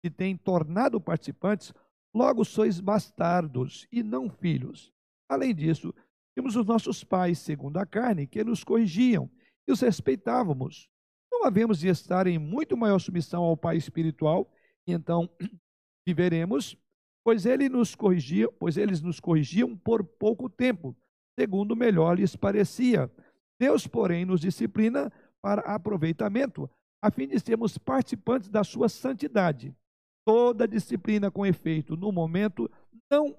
[0.04, 1.74] se têm tornado participantes,
[2.14, 4.92] logo sois bastardos e não filhos.
[5.28, 5.92] Além disso,
[6.32, 9.28] temos os nossos pais, segundo a carne, que nos corrigiam
[9.66, 10.88] e os respeitávamos.
[11.30, 14.48] Não havemos de estar em muito maior submissão ao Pai espiritual,
[14.86, 15.28] e então
[16.06, 16.76] viveremos,
[17.24, 20.96] pois ele nos corrigia, pois eles nos corrigiam por pouco tempo,
[21.36, 23.10] segundo melhor lhes parecia.
[23.58, 26.70] Deus, porém, nos disciplina para aproveitamento,
[27.02, 29.76] a fim de sermos participantes da sua santidade.
[30.24, 32.70] Toda disciplina com efeito no momento
[33.10, 33.36] não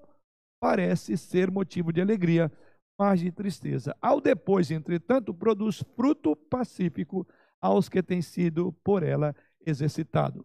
[0.60, 2.52] parece ser motivo de alegria,
[2.98, 3.96] mas de tristeza.
[4.02, 7.26] Ao depois, entretanto, produz fruto pacífico
[7.60, 9.34] aos que têm sido por ela
[9.64, 10.44] exercitados.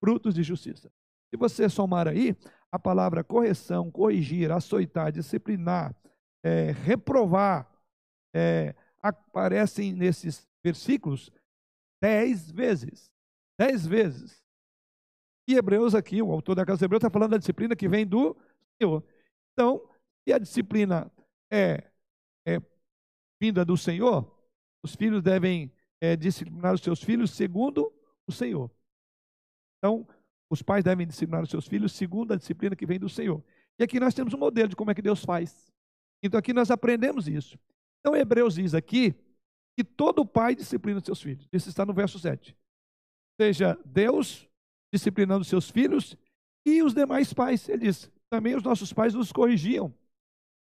[0.00, 0.90] Frutos de justiça.
[1.30, 2.34] Se você somar aí,
[2.72, 5.94] a palavra correção, corrigir, açoitar, disciplinar,
[6.42, 7.70] é, reprovar,
[8.34, 11.30] é, aparecem nesses versículos
[12.04, 13.10] dez vezes.
[13.58, 14.44] Dez vezes.
[15.48, 18.06] E Hebreus aqui, o autor da casa de Hebreus está falando da disciplina que vem
[18.06, 18.36] do
[18.78, 19.02] Senhor.
[19.52, 19.88] Então,
[20.22, 21.10] se a disciplina
[21.50, 21.90] é,
[22.46, 22.60] é
[23.40, 24.30] vinda do Senhor,
[24.82, 27.90] os filhos devem é, disciplinar os seus filhos segundo
[28.26, 28.70] o Senhor.
[29.78, 30.06] Então,
[30.50, 33.42] os pais devem disciplinar os seus filhos segundo a disciplina que vem do Senhor.
[33.78, 35.72] E aqui nós temos um modelo de como é que Deus faz.
[36.22, 37.58] Então aqui nós aprendemos isso.
[38.00, 39.14] Então Hebreus diz aqui
[39.76, 41.48] que todo pai disciplina seus filhos.
[41.52, 42.56] Isso está no verso 7.
[43.40, 44.48] Seja Deus
[44.92, 46.16] disciplinando seus filhos
[46.64, 47.68] e os demais pais.
[47.68, 49.92] Ele diz: também os nossos pais nos corrigiam,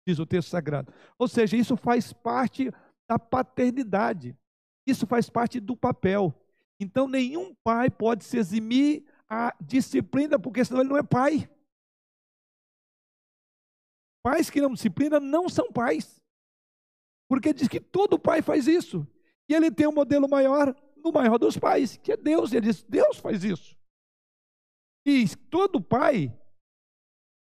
[0.08, 0.94] diz o texto sagrado.
[1.18, 2.72] Ou seja, isso faz parte
[3.10, 4.38] da paternidade.
[4.88, 6.34] Isso faz parte do papel.
[6.80, 11.50] Então, nenhum pai pode se eximir a disciplina, porque senão ele não é pai.
[14.24, 16.20] Pais que não disciplinam não são pais.
[17.30, 19.08] Porque diz que todo pai faz isso.
[19.48, 22.52] E ele tem um modelo maior no maior dos pais, que é Deus.
[22.52, 23.78] Ele diz: Deus faz isso.
[25.06, 26.36] E todo pai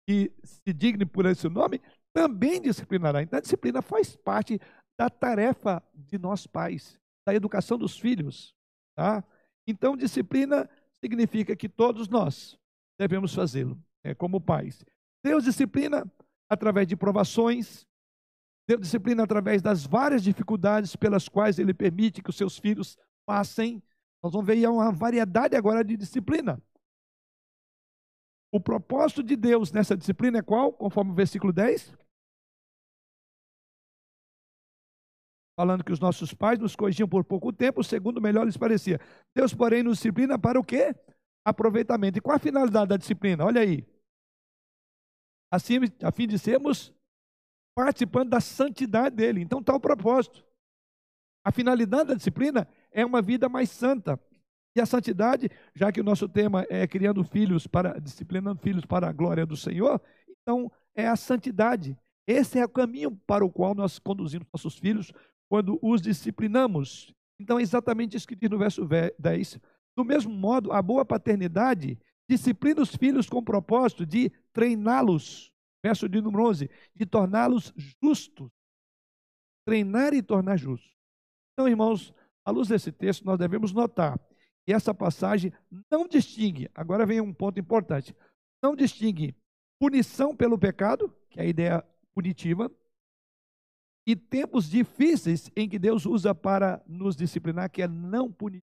[0.08, 1.80] que se digne por esse nome
[2.12, 3.22] também disciplinará.
[3.22, 4.60] Então a disciplina faz parte
[4.98, 8.54] da tarefa de nós pais, da educação dos filhos.
[8.96, 9.24] Tá?
[9.66, 10.68] Então, disciplina
[11.00, 12.56] significa que todos nós
[12.98, 14.84] devemos fazê-lo, é, como pais.
[15.24, 16.10] Deus disciplina
[16.48, 17.86] através de provações,
[18.66, 22.96] Deus disciplina através das várias dificuldades pelas quais Ele permite que os seus filhos
[23.26, 23.82] passem.
[24.22, 26.60] Nós vamos ver uma variedade agora de disciplina.
[28.50, 30.72] O propósito de Deus nessa disciplina é qual?
[30.72, 31.92] Conforme o versículo 10.
[35.56, 38.98] Falando que os nossos pais nos corrigiam por pouco tempo, segundo melhor lhes parecia.
[39.34, 40.94] Deus, porém, nos disciplina para o quê?
[41.44, 42.18] Aproveitamento.
[42.18, 43.44] E qual a finalidade da disciplina?
[43.44, 43.86] Olha aí.
[45.52, 46.92] Assim, a fim de sermos
[47.74, 49.40] participando da santidade dele.
[49.40, 50.44] Então está o propósito.
[51.44, 54.18] A finalidade da disciplina é uma vida mais santa.
[54.76, 59.08] E a santidade, já que o nosso tema é criando filhos para disciplinando filhos para
[59.08, 60.00] a glória do Senhor,
[60.42, 61.96] então é a santidade.
[62.26, 65.12] Esse é o caminho para o qual nós conduzimos nossos filhos
[65.48, 67.14] quando os disciplinamos.
[67.38, 69.60] Então é exatamente isso que diz no verso 10.
[69.96, 71.98] Do mesmo modo, a boa paternidade
[72.28, 75.53] disciplina os filhos com o propósito de treiná-los
[75.84, 78.50] verso de número 11, de torná-los justos.
[79.66, 80.90] Treinar e tornar justos.
[81.52, 84.18] Então, irmãos, à luz desse texto, nós devemos notar
[84.64, 85.52] que essa passagem
[85.90, 88.16] não distingue, agora vem um ponto importante,
[88.62, 89.36] não distingue
[89.78, 92.74] punição pelo pecado, que é a ideia punitiva,
[94.06, 98.64] e tempos difíceis em que Deus usa para nos disciplinar, que é não punitivo.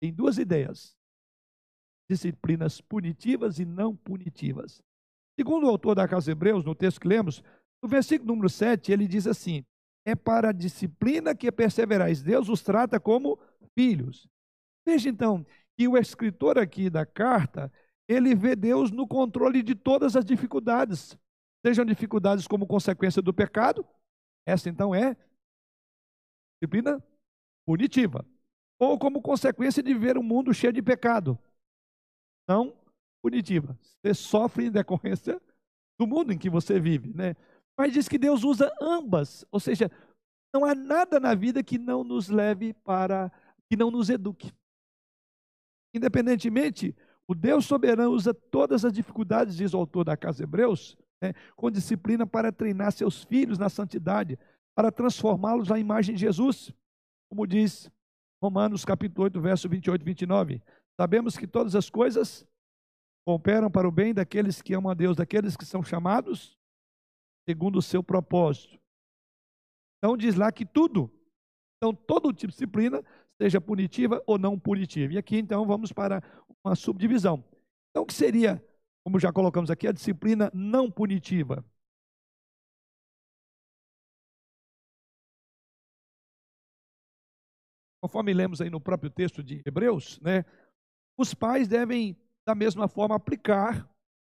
[0.00, 0.96] Tem duas ideias:
[2.10, 4.82] disciplinas punitivas e não punitivas.
[5.38, 7.44] Segundo o autor da Casa Hebreus, no texto que lemos,
[7.80, 9.64] no versículo número 7, ele diz assim:
[10.04, 12.24] É para a disciplina que perseverais.
[12.24, 13.38] Deus os trata como
[13.72, 14.28] filhos.
[14.84, 17.72] Veja então que o escritor aqui da carta,
[18.08, 21.16] ele vê Deus no controle de todas as dificuldades,
[21.64, 23.86] sejam dificuldades como consequência do pecado,
[24.44, 25.16] essa então é
[26.60, 27.00] disciplina
[27.64, 28.26] punitiva,
[28.76, 31.38] ou como consequência de ver um mundo cheio de pecado.
[32.48, 32.76] Não
[33.22, 33.78] punitiva.
[33.82, 35.40] Você sofre em decorrência
[35.98, 37.34] do mundo em que você vive, né?
[37.76, 39.90] Mas diz que Deus usa ambas, ou seja,
[40.52, 43.30] não há nada na vida que não nos leve para,
[43.68, 44.52] que não nos eduque.
[45.94, 46.96] Independentemente,
[47.26, 51.70] o Deus soberano usa todas as dificuldades, diz o autor da Casa Hebreus, né, com
[51.70, 54.38] disciplina para treinar seus filhos na santidade,
[54.74, 56.72] para transformá-los à imagem de Jesus.
[57.30, 57.90] Como diz
[58.42, 60.62] Romanos capítulo 8, verso 28 e 29.
[60.98, 62.46] Sabemos que todas as coisas
[63.28, 66.56] cooperam para o bem daqueles que amam a Deus, daqueles que são chamados
[67.46, 68.80] segundo o seu propósito.
[69.98, 71.12] Então diz lá que tudo,
[71.76, 73.04] então todo tipo de disciplina,
[73.38, 75.12] seja punitiva ou não punitiva.
[75.12, 76.22] E aqui então vamos para
[76.64, 77.44] uma subdivisão.
[77.90, 78.64] Então o que seria,
[79.04, 81.62] como já colocamos aqui, a disciplina não punitiva?
[88.00, 90.46] Conforme lemos aí no próprio texto de Hebreus, né,
[91.18, 92.16] os pais devem,
[92.48, 93.86] da mesma forma, aplicar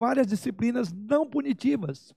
[0.00, 2.14] várias disciplinas não punitivas.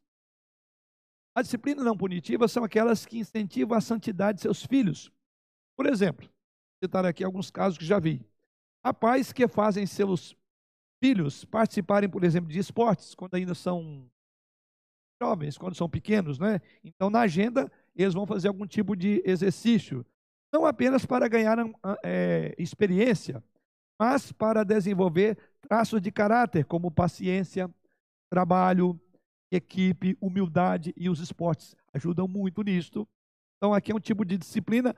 [1.35, 5.11] As disciplinas não punitivas são aquelas que incentivam a santidade de seus filhos.
[5.75, 6.29] Por exemplo,
[6.81, 8.25] citar aqui alguns casos que já vi.
[8.81, 10.33] Há pais que fazem seus
[11.03, 14.09] filhos participarem, por exemplo, de esportes, quando ainda são
[15.21, 16.61] jovens, quando são pequenos, né?
[16.85, 20.05] Então, na agenda, eles vão fazer algum tipo de exercício
[20.53, 21.57] não apenas para ganhar
[22.01, 23.43] é, experiência,
[24.01, 27.69] mas para desenvolver traços de caráter, como paciência,
[28.31, 28.99] trabalho,
[29.51, 33.07] equipe, humildade e os esportes ajudam muito nisto.
[33.57, 34.95] Então, aqui é um tipo de disciplina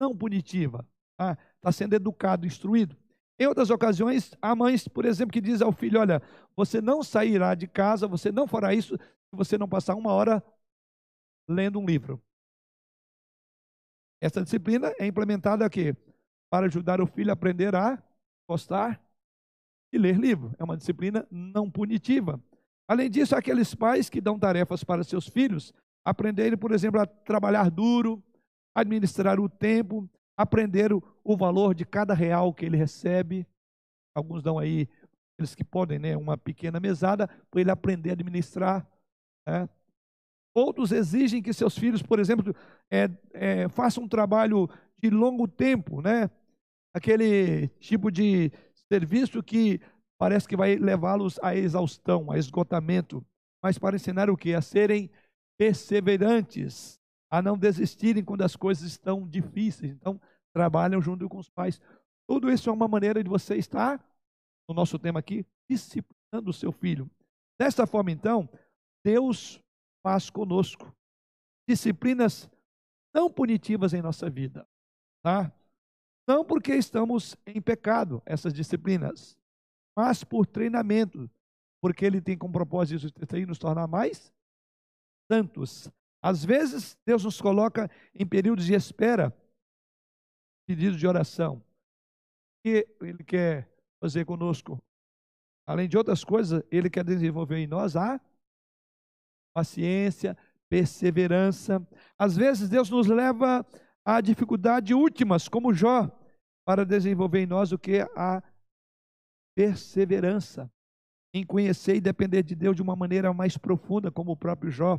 [0.00, 0.88] não punitiva.
[1.12, 2.96] Está tá sendo educado, instruído.
[3.38, 6.22] Em outras ocasiões, há mães, por exemplo, que dizem ao filho: Olha,
[6.56, 10.42] você não sairá de casa, você não fará isso se você não passar uma hora
[11.46, 12.18] lendo um livro.
[14.22, 15.94] Essa disciplina é implementada aqui
[16.50, 18.02] para ajudar o filho a aprender a
[18.48, 19.00] gostar
[19.92, 20.54] e ler livro.
[20.58, 22.42] É uma disciplina não punitiva.
[22.88, 25.74] Além disso, aqueles pais que dão tarefas para seus filhos
[26.04, 28.22] aprenderem, por exemplo, a trabalhar duro,
[28.74, 33.46] administrar o tempo, aprender o, valor de cada real que ele recebe.
[34.14, 34.88] Alguns dão aí,
[35.38, 38.88] eles que podem, né, uma pequena mesada para ele aprender a administrar.
[39.46, 39.68] Né?
[40.54, 42.54] Outros exigem que seus filhos, por exemplo,
[42.90, 46.30] é, é, façam um trabalho de longo tempo, né?
[46.94, 48.50] Aquele tipo de
[48.90, 49.80] serviço que
[50.18, 53.24] parece que vai levá-los à exaustão, a esgotamento,
[53.62, 54.54] mas para ensinar o que?
[54.54, 55.10] A serem
[55.58, 59.92] perseverantes, a não desistirem quando as coisas estão difíceis.
[59.92, 60.20] Então,
[60.52, 61.80] trabalham junto com os pais.
[62.28, 64.04] Tudo isso é uma maneira de você estar,
[64.68, 67.10] no nosso tema aqui, disciplinando o seu filho.
[67.58, 68.48] Desta forma, então,
[69.04, 69.60] Deus
[70.02, 70.94] faz conosco.
[71.68, 72.48] Disciplinas
[73.14, 74.66] não punitivas em nossa vida,
[75.22, 75.52] tá?
[76.28, 79.38] Não porque estamos em pecado, essas disciplinas,
[79.96, 81.28] mas por treinamento,
[81.80, 84.30] porque ele tem como propósito de nos tornar mais
[85.32, 85.90] santos.
[86.20, 89.34] Às vezes, Deus nos coloca em períodos de espera,
[90.66, 91.64] pedidos de oração.
[92.62, 93.66] que Ele quer
[93.98, 94.78] fazer conosco.
[95.66, 98.20] Além de outras coisas, Ele quer desenvolver em nós a
[99.54, 100.36] paciência,
[100.68, 101.80] perseverança.
[102.18, 103.64] Às vezes Deus nos leva
[104.08, 106.10] a dificuldades últimas, como Jó,
[106.64, 108.42] para desenvolver em nós o que a
[109.54, 110.72] perseverança
[111.34, 114.98] em conhecer e depender de Deus de uma maneira mais profunda, como o próprio Jó.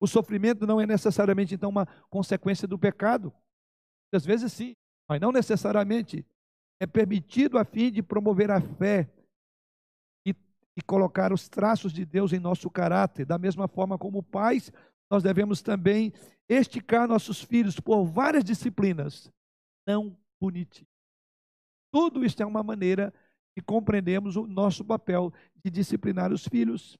[0.00, 3.32] O sofrimento não é necessariamente então uma consequência do pecado.
[4.12, 4.74] Às vezes sim,
[5.08, 6.26] mas não necessariamente.
[6.80, 9.08] É permitido a fim de promover a fé
[10.26, 13.24] e colocar os traços de Deus em nosso caráter.
[13.24, 14.72] Da mesma forma como pais,
[15.10, 16.12] nós devemos também
[16.48, 19.30] esticar nossos filhos por várias disciplinas
[19.86, 20.88] não punitivas.
[21.92, 23.12] Tudo isso é uma maneira
[23.56, 25.32] de compreendermos o nosso papel
[25.64, 26.98] de disciplinar os filhos.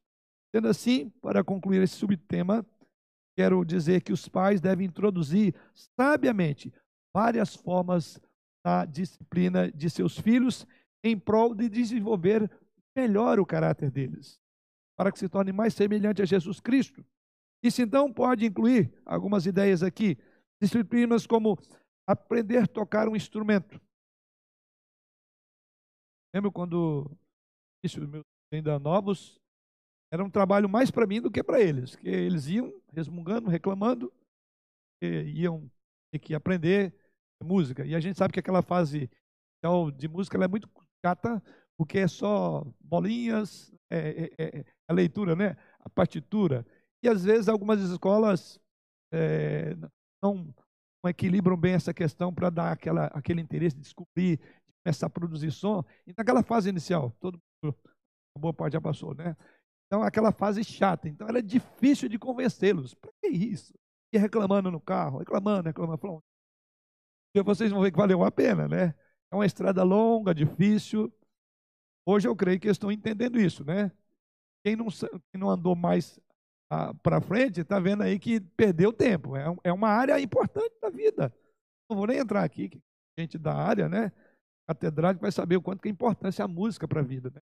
[0.55, 2.65] Sendo assim, para concluir esse subtema,
[3.37, 5.55] quero dizer que os pais devem introduzir
[5.99, 6.73] sabiamente
[7.13, 8.21] várias formas
[8.65, 10.67] da disciplina de seus filhos
[11.03, 12.51] em prol de desenvolver
[12.97, 14.41] melhora o caráter deles,
[14.97, 17.05] para que se torne mais semelhante a Jesus Cristo.
[17.65, 20.19] Isso então pode incluir algumas ideias aqui,
[20.61, 21.59] disciplinas como
[22.07, 23.81] aprender a tocar um instrumento.
[26.35, 27.11] Lembro quando
[27.83, 29.41] isso meus ainda novos,
[30.13, 34.13] era um trabalho mais para mim do que para eles, que eles iam resmungando, reclamando,
[35.03, 35.67] iam
[36.13, 36.95] ter que aprender
[37.43, 37.87] música.
[37.87, 39.11] E a gente sabe que aquela fase
[39.97, 40.69] de música é muito
[41.05, 41.43] chata,
[41.79, 45.57] porque é só bolinhas, é, é, é, a leitura, né?
[45.81, 46.67] a partitura.
[47.05, 48.61] E às vezes algumas escolas
[49.13, 49.75] é,
[50.23, 50.55] não,
[51.03, 55.11] não, equilibram bem essa questão para dar aquela, aquele interesse de descobrir, de começar a
[55.11, 55.85] produzir som.
[56.07, 59.37] E naquela fase inicial, todo a boa parte já passou, né?
[59.87, 61.09] Então, aquela fase chata.
[61.09, 62.95] Então, era difícil de convencê-los.
[62.95, 63.73] Para que isso?
[64.13, 65.99] E reclamando no carro, reclamando, reclamando.
[65.99, 66.23] Falando,
[67.37, 68.95] e vocês vão ver que valeu a pena, né?
[69.31, 71.13] É uma estrada longa, difícil,
[72.07, 73.91] Hoje eu creio que estão entendendo isso, né?
[74.63, 76.21] Quem não, quem não andou mais
[77.03, 79.37] para frente está vendo aí que perdeu tempo.
[79.37, 81.33] É, é uma área importante da vida.
[81.89, 82.81] Não vou nem entrar aqui, que
[83.19, 84.11] gente da área, né?
[84.69, 87.31] Catedrático vai saber o quanto que é importância a música para a vida.
[87.35, 87.41] Né?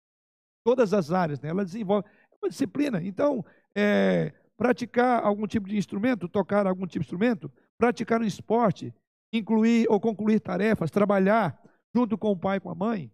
[0.67, 1.47] todas as áreas, né?
[1.47, 3.01] ela desenvolve é uma disciplina.
[3.01, 8.93] Então, é, praticar algum tipo de instrumento, tocar algum tipo de instrumento, praticar um esporte,
[9.31, 11.57] incluir ou concluir tarefas, trabalhar
[11.95, 13.09] junto com o pai e com a mãe.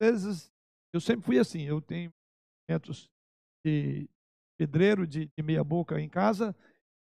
[0.00, 0.52] Às vezes,
[0.94, 2.10] eu sempre fui assim, eu tenho
[2.66, 3.10] momentos
[3.62, 4.08] de
[4.58, 6.54] pedreiro, de, de meia boca em casa,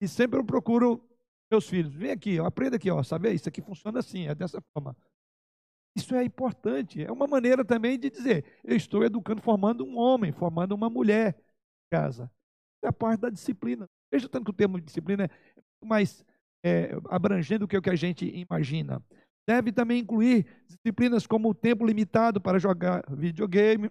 [0.01, 1.03] e sempre eu procuro
[1.51, 4.97] meus filhos, vem aqui, aprenda aqui, ó, sabe, isso aqui funciona assim, é dessa forma.
[5.97, 10.33] Isso é importante, é uma maneira também de dizer, eu estou educando, formando um homem,
[10.33, 12.31] formando uma mulher em casa.
[12.85, 13.87] É a parte da disciplina.
[14.13, 16.25] Veja tanto que o termo disciplina é muito mais
[16.65, 19.03] é, abrangente do que o que a gente imagina.
[19.49, 23.91] Deve também incluir disciplinas como o tempo limitado para jogar videogame,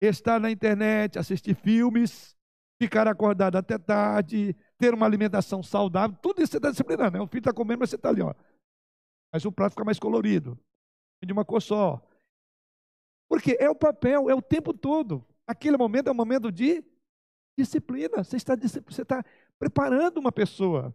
[0.00, 2.36] estar na internet, assistir filmes,
[2.80, 7.18] ficar acordado até tarde, ter uma alimentação saudável, tudo isso você está disciplinando.
[7.18, 7.20] Né?
[7.22, 8.34] O filho está comendo, mas você está ali, ó.
[9.32, 10.58] Mas o prato fica mais colorido.
[11.24, 12.06] De uma cor só.
[13.28, 15.26] Porque é o papel, é o tempo todo.
[15.46, 16.84] Aquele momento é um momento de
[17.58, 18.22] disciplina.
[18.22, 19.24] Você está, você está
[19.58, 20.94] preparando uma pessoa.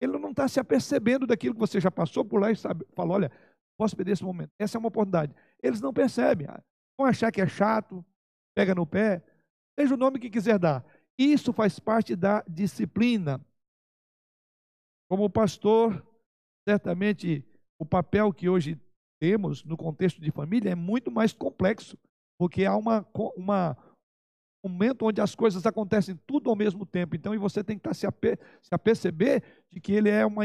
[0.00, 3.14] Ele não está se apercebendo daquilo que você já passou por lá e sabe, fala,
[3.14, 3.32] olha,
[3.78, 4.50] posso perder esse momento.
[4.58, 5.34] Essa é uma oportunidade.
[5.62, 6.46] Eles não percebem.
[6.48, 6.60] Ah,
[6.98, 8.04] vão achar que é chato,
[8.60, 9.22] pega no pé,
[9.78, 10.84] seja o nome que quiser dar.
[11.18, 13.40] Isso faz parte da disciplina.
[15.08, 16.06] Como pastor,
[16.68, 17.42] certamente
[17.78, 18.78] o papel que hoje
[19.18, 21.96] temos no contexto de família é muito mais complexo,
[22.38, 23.78] porque há uma, uma,
[24.62, 27.16] um momento onde as coisas acontecem tudo ao mesmo tempo.
[27.16, 30.42] Então, e você tem que estar se, ape, se aperceber de que ele é uma,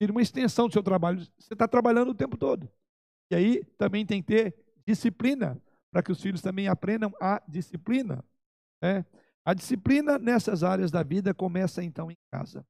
[0.00, 1.20] uma extensão do seu trabalho.
[1.38, 2.70] Você está trabalhando o tempo todo.
[3.30, 4.54] E aí também tem que ter
[4.86, 5.60] disciplina,
[5.90, 8.24] para que os filhos também aprendam a disciplina.
[8.82, 9.04] Né?
[9.44, 12.66] A disciplina nessas áreas da vida começa então em casa.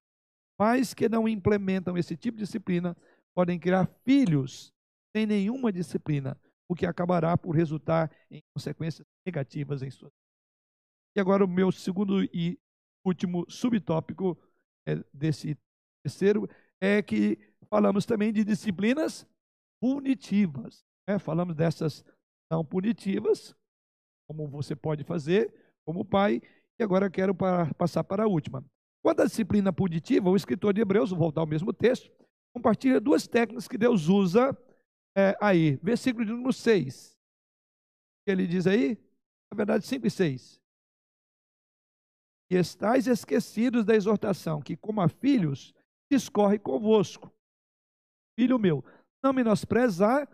[0.56, 2.96] Pais que não implementam esse tipo de disciplina
[3.34, 4.72] podem criar filhos
[5.16, 6.38] sem nenhuma disciplina,
[6.68, 10.18] o que acabará por resultar em consequências negativas em sua vida.
[11.16, 12.58] E agora o meu segundo e
[13.04, 14.38] último subtópico
[14.86, 15.56] é, desse
[16.04, 16.48] terceiro
[16.80, 17.38] é que
[17.68, 19.26] falamos também de disciplinas
[19.80, 20.84] punitivas.
[21.08, 21.18] Né?
[21.18, 22.04] Falamos dessas
[22.68, 23.54] punitivas,
[24.26, 25.52] como você pode fazer
[25.84, 26.42] como pai,
[26.78, 28.64] e agora quero para, passar para a última.
[29.02, 32.10] Quando a disciplina punitiva, o escritor de Hebreus, vou voltar ao mesmo texto,
[32.54, 34.56] compartilha duas técnicas que Deus usa
[35.16, 35.76] é, aí.
[35.76, 37.16] Versículo de número 6.
[38.26, 38.98] Ele diz aí,
[39.50, 40.60] na verdade, 5 e 6.
[42.50, 45.74] E estáis esquecidos da exortação, que como a filhos
[46.10, 47.32] discorre convosco.
[48.38, 48.84] Filho meu,
[49.22, 50.28] não menosprezar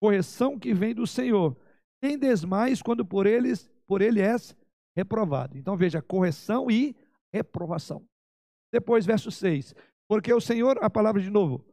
[0.00, 1.56] correção que vem do Senhor,
[2.02, 4.56] nem desmais quando por eles por ele és
[4.96, 5.58] reprovado.
[5.58, 6.96] Então veja, correção e
[7.32, 8.04] reprovação.
[8.72, 9.74] Depois, verso 6.
[10.08, 11.64] Porque o Senhor, a palavra de novo,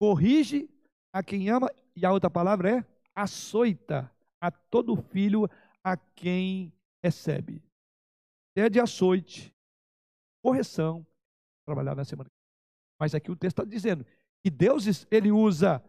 [0.00, 0.68] corrige
[1.12, 4.10] a quem ama, e a outra palavra é açoita
[4.40, 5.48] a todo filho
[5.84, 6.72] a quem
[7.02, 7.62] recebe.
[8.56, 9.54] É de açoite,
[10.42, 11.06] correção,
[11.66, 12.30] trabalhar na semana.
[13.00, 14.06] Mas aqui o texto está dizendo
[14.42, 15.82] que Deus ele usa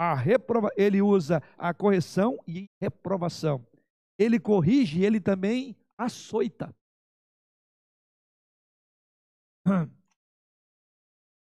[0.00, 3.66] a reprova, ele usa a correção e reprovação.
[4.18, 6.74] Ele corrige, ele também açoita.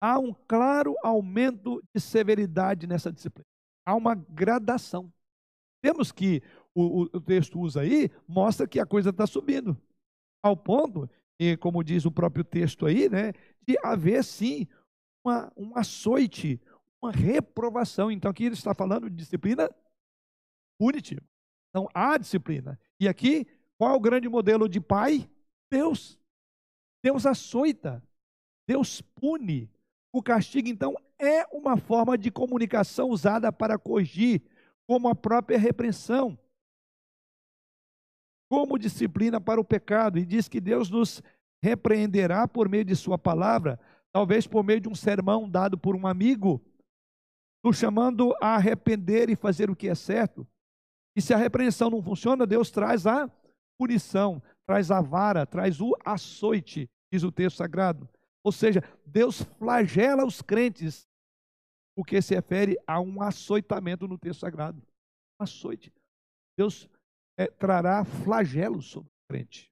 [0.00, 3.44] Há um claro aumento de severidade nessa disciplina.
[3.84, 5.12] Há uma gradação.
[5.82, 6.40] Temos que
[6.72, 9.76] o, o texto usa aí, mostra que a coisa está subindo.
[10.44, 11.10] Ao ponto,
[11.40, 13.32] e como diz o próprio texto aí, né,
[13.66, 14.68] de haver sim
[15.26, 16.60] uma, um açoite,
[17.04, 18.10] uma reprovação.
[18.10, 19.70] Então aqui ele está falando de disciplina
[20.78, 21.22] punitiva.
[21.70, 22.78] Então há disciplina.
[22.98, 25.28] E aqui qual é o grande modelo de pai?
[25.70, 26.18] Deus.
[27.02, 28.02] Deus açoita.
[28.66, 29.70] Deus pune.
[30.12, 34.42] O castigo, então, é uma forma de comunicação usada para corrigir,
[34.86, 36.38] como a própria repreensão,
[38.48, 40.18] como disciplina para o pecado.
[40.18, 41.20] E diz que Deus nos
[41.60, 43.80] repreenderá por meio de Sua palavra,
[44.12, 46.64] talvez por meio de um sermão dado por um amigo,
[47.64, 50.46] nos chamando a arrepender e fazer o que é certo.
[51.16, 53.30] E se a repreensão não funciona, Deus traz a
[53.78, 58.06] punição, traz a vara, traz o açoite, diz o texto sagrado.
[58.44, 61.08] Ou seja, Deus flagela os crentes,
[61.96, 64.82] o que se refere a um açoitamento no texto sagrado.
[65.40, 65.90] Açoite.
[66.58, 66.88] Deus
[67.38, 69.70] é, trará flagelos sobre o crente.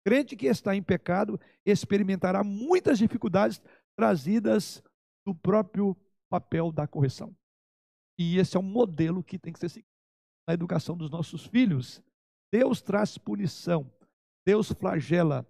[0.00, 3.62] O crente que está em pecado experimentará muitas dificuldades
[3.96, 4.82] trazidas
[5.26, 5.96] do próprio
[6.34, 7.32] papel da correção.
[8.18, 9.94] E esse é um modelo que tem que ser seguido
[10.48, 12.02] na educação dos nossos filhos.
[12.52, 13.88] Deus traz punição,
[14.44, 15.46] Deus flagela,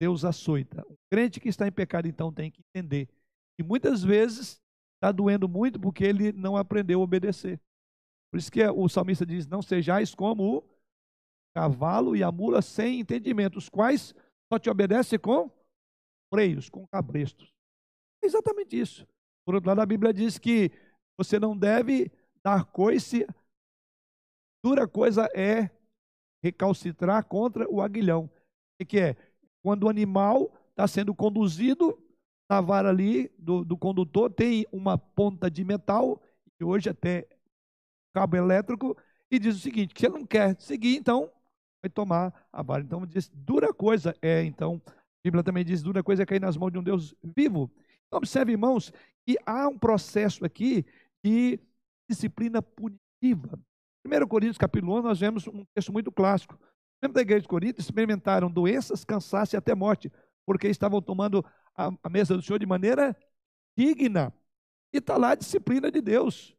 [0.00, 0.84] Deus açoita.
[0.88, 3.08] O crente que está em pecado, então, tem que entender
[3.56, 4.60] que muitas vezes
[4.96, 7.60] está doendo muito porque ele não aprendeu a obedecer.
[8.32, 10.64] Por isso que o salmista diz: Não sejais como o
[11.54, 14.14] cavalo e a mula sem entendimento, os quais
[14.52, 15.50] só te obedecem com
[16.32, 17.52] freios, com cabrestos.
[18.22, 19.06] É exatamente isso.
[19.48, 20.70] Por outro lado, a Bíblia diz que
[21.16, 22.12] você não deve
[22.44, 23.26] dar coice,
[24.62, 25.70] dura coisa é
[26.42, 28.30] recalcitrar contra o aguilhão.
[28.78, 29.16] O que é?
[29.62, 31.98] Quando o animal está sendo conduzido
[32.46, 36.20] na vara ali do, do condutor, tem uma ponta de metal,
[36.60, 37.26] e hoje até
[38.14, 38.94] cabo elétrico,
[39.30, 41.32] e diz o seguinte: que você não quer seguir, então
[41.82, 42.82] vai tomar a vara.
[42.82, 44.92] Então diz, dura coisa é, então, a
[45.24, 47.72] Bíblia também diz, dura coisa é cair nas mãos de um Deus vivo.
[48.10, 48.92] Observe, irmãos,
[49.26, 50.84] que há um processo aqui
[51.22, 51.60] de
[52.08, 53.60] disciplina punitiva.
[54.06, 56.58] 1 Coríntios capítulo 11, nós vemos um texto muito clássico.
[57.02, 60.10] Membros da igreja de Corinto experimentaram doenças, cansaço e até morte,
[60.46, 61.44] porque estavam tomando
[61.76, 63.14] a, a mesa do Senhor de maneira
[63.76, 64.32] digna.
[64.92, 66.56] E está lá a disciplina de Deus.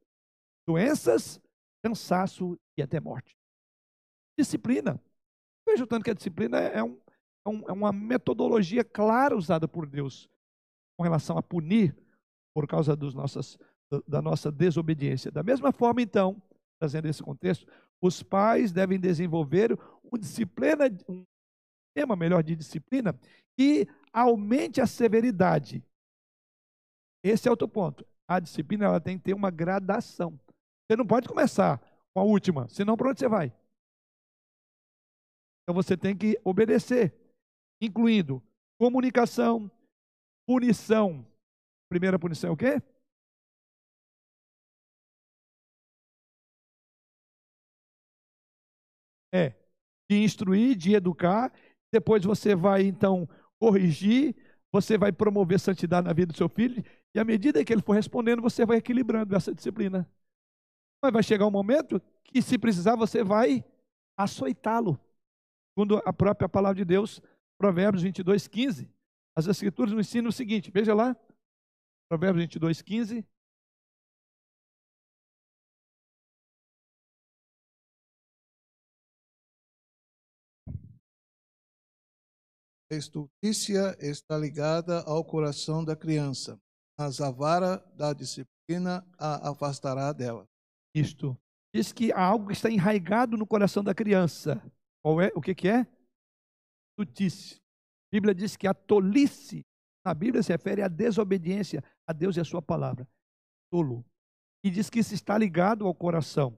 [0.67, 1.41] Doenças,
[1.83, 3.35] cansaço e até morte.
[4.37, 5.01] Disciplina.
[5.67, 7.01] Veja o tanto que a disciplina é, um,
[7.45, 10.29] é, um, é uma metodologia clara usada por Deus
[10.99, 11.95] com relação a punir
[12.53, 13.57] por causa nossas,
[14.05, 15.31] da nossa desobediência.
[15.31, 16.43] Da mesma forma, então,
[16.77, 17.65] trazendo esse contexto,
[18.01, 21.23] os pais devem desenvolver um disciplina, um
[21.95, 23.17] tema melhor de disciplina
[23.57, 25.81] que aumente a severidade.
[27.23, 28.05] Esse é outro ponto.
[28.27, 30.37] A disciplina ela tem que ter uma gradação.
[30.85, 31.79] Você não pode começar
[32.13, 33.55] com a última, senão para onde você vai?
[35.63, 37.13] Então você tem que obedecer,
[37.81, 38.43] incluindo
[38.77, 39.71] comunicação,
[40.49, 41.23] punição.
[41.91, 42.81] Primeira punição é o quê?
[49.31, 49.53] É
[50.09, 51.53] de instruir, de educar.
[51.93, 54.35] Depois você vai então corrigir,
[54.71, 57.93] você vai promover santidade na vida do seu filho, e à medida que ele for
[57.93, 60.09] respondendo, você vai equilibrando essa disciplina.
[61.03, 63.63] Mas vai chegar um momento que, se precisar, você vai
[64.17, 64.99] açoitá-lo.
[65.73, 67.21] Segundo a própria palavra de Deus,
[67.59, 68.98] Provérbios 22, 15.
[69.35, 71.15] As Escrituras nos ensinam o seguinte: veja lá,
[72.09, 73.25] Provérbios 22, 15.
[82.91, 86.59] A estultícia está ligada ao coração da criança,
[86.97, 90.49] mas a vara da disciplina a afastará dela.
[90.95, 91.39] Isto.
[91.71, 94.59] Diz que há algo que está enraigado no coração da criança.
[95.03, 95.31] Qual é?
[95.35, 95.85] O que, que é?
[96.97, 97.61] Estultícia.
[98.09, 99.65] A Bíblia diz que a tolice,
[100.03, 103.07] na Bíblia se refere à desobediência a Deus e a sua palavra.
[103.71, 104.03] Tolo.
[104.63, 106.57] E diz que isso está ligado ao coração.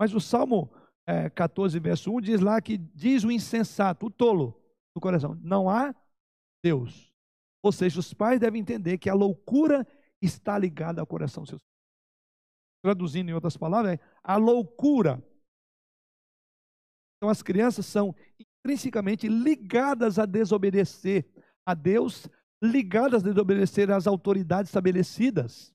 [0.00, 0.70] Mas o Salmo
[1.06, 4.58] é, 14, verso 1 diz lá que diz o insensato, o tolo,
[4.94, 5.38] no coração.
[5.42, 5.94] Não há
[6.64, 7.12] Deus.
[7.62, 9.86] Ou seja, os pais devem entender que a loucura
[10.20, 11.76] está ligada ao coração dos seus filhos.
[12.82, 15.22] Traduzindo em outras palavras, é a loucura.
[17.16, 18.14] Então as crianças são
[18.66, 21.24] intrinsecamente ligadas a desobedecer
[21.64, 22.28] a Deus,
[22.60, 25.72] ligadas a desobedecer às autoridades estabelecidas.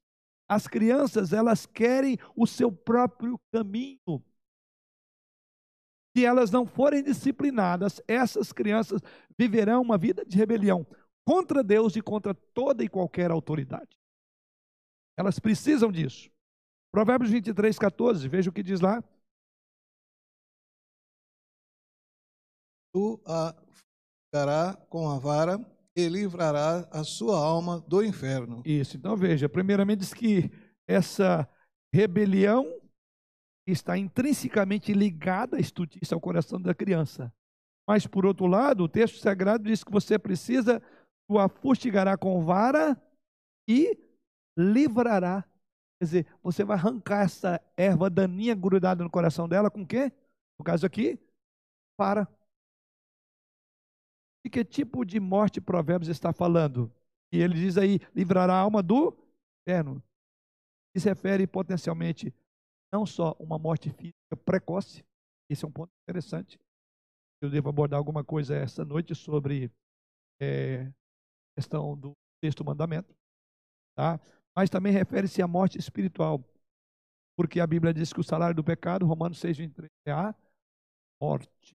[0.49, 4.21] As crianças, elas querem o seu próprio caminho.
[6.15, 9.01] Se elas não forem disciplinadas, essas crianças
[9.37, 10.85] viverão uma vida de rebelião
[11.25, 13.97] contra Deus e contra toda e qualquer autoridade.
[15.17, 16.29] Elas precisam disso.
[16.91, 19.01] Provérbios 23, 14, veja o que diz lá.
[22.93, 23.55] Tu a
[24.31, 25.59] ficará com a vara
[25.95, 28.61] e livrará a sua alma do inferno.
[28.65, 30.49] Isso, então veja, primeiramente diz que
[30.87, 31.47] essa
[31.93, 32.79] rebelião
[33.67, 37.33] está intrinsecamente ligada à estutice ao coração da criança.
[37.87, 40.81] Mas, por outro lado, o texto sagrado diz que você precisa,
[41.29, 43.01] tu a fustigará com vara
[43.67, 43.97] e
[44.57, 45.43] livrará.
[45.99, 50.11] Quer dizer, você vai arrancar essa erva daninha grudada no coração dela com o quê?
[50.57, 51.19] No caso aqui,
[51.97, 52.27] para.
[54.43, 56.91] De que tipo de morte Provérbios está falando?
[57.31, 59.15] E ele diz aí, livrará a alma do
[59.61, 60.03] inferno.
[60.95, 62.33] Isso refere potencialmente
[62.91, 65.03] não só uma morte física precoce,
[65.49, 66.59] esse é um ponto interessante.
[67.41, 69.71] Eu devo abordar alguma coisa essa noite sobre
[70.41, 70.91] é,
[71.55, 72.13] questão do
[72.43, 73.13] sexto mandamento,
[73.95, 74.19] tá?
[74.55, 76.43] Mas também refere-se à morte espiritual,
[77.37, 80.35] porque a Bíblia diz que o salário do pecado, Romanos 6, 23, é a
[81.21, 81.73] morte.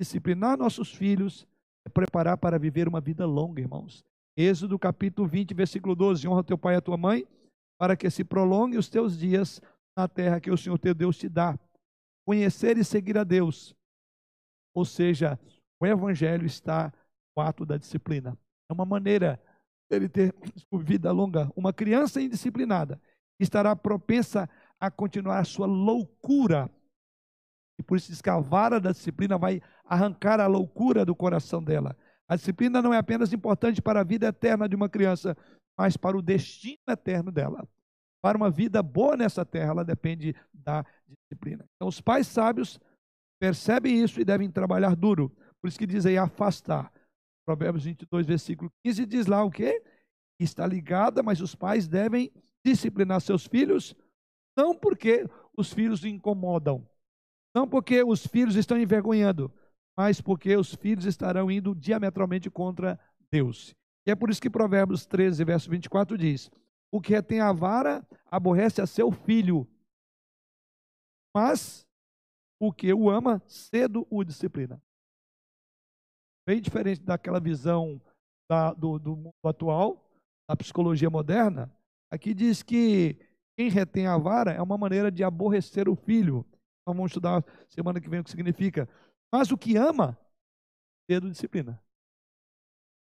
[0.00, 1.46] Disciplinar nossos filhos
[1.90, 4.04] preparar para viver uma vida longa, irmãos.
[4.36, 7.26] Êxodo capítulo 20, versículo 12: honra teu pai e a tua mãe,
[7.78, 9.60] para que se prolongue os teus dias
[9.96, 11.58] na terra que o Senhor teu Deus te dá.
[12.26, 13.74] Conhecer e seguir a Deus.
[14.74, 15.38] Ou seja,
[15.80, 16.92] o evangelho está
[17.36, 18.38] no ato da disciplina.
[18.70, 19.42] É uma maneira
[19.90, 20.34] dele ter
[20.72, 21.50] vida longa.
[21.54, 23.00] Uma criança indisciplinada
[23.38, 24.48] estará propensa
[24.80, 26.70] a continuar a sua loucura.
[27.78, 29.60] E por isso diz que a vara da disciplina vai
[29.92, 31.94] arrancar a loucura do coração dela.
[32.26, 35.36] A disciplina não é apenas importante para a vida eterna de uma criança,
[35.78, 37.68] mas para o destino eterno dela.
[38.22, 41.66] Para uma vida boa nessa terra, ela depende da disciplina.
[41.76, 42.80] Então, os pais sábios
[43.38, 45.30] percebem isso e devem trabalhar duro.
[45.60, 46.90] Por isso que diz aí afastar.
[47.44, 49.82] Provérbios 22, versículo 15 diz lá o quê?
[50.40, 52.32] Está ligada, mas os pais devem
[52.64, 53.94] disciplinar seus filhos,
[54.56, 56.88] não porque os filhos incomodam,
[57.54, 59.52] não porque os filhos estão envergonhando,
[59.96, 62.98] mas porque os filhos estarão indo diametralmente contra
[63.30, 63.74] Deus.
[64.06, 66.50] E é por isso que Provérbios 13, verso 24 diz:
[66.90, 69.66] O que retém a vara aborrece a seu filho,
[71.34, 71.86] mas
[72.60, 74.80] o que o ama cedo o disciplina.
[76.46, 78.00] Bem diferente daquela visão
[78.50, 80.10] da, do, do mundo atual,
[80.48, 81.74] da psicologia moderna,
[82.10, 83.16] aqui diz que
[83.56, 86.44] quem retém a vara é uma maneira de aborrecer o filho.
[86.82, 88.88] Então vamos estudar semana que vem o que significa.
[89.32, 90.18] Mas o que ama,
[91.10, 91.82] cedo disciplina.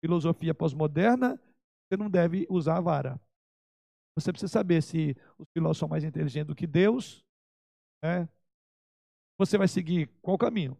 [0.04, 1.40] Filosofia pós-moderna,
[1.88, 3.20] você não deve usar a vara.
[4.16, 7.24] Você precisa saber se os filósofos são mais inteligentes do que Deus.
[8.02, 8.28] Né?
[9.38, 10.78] Você vai seguir qual caminho?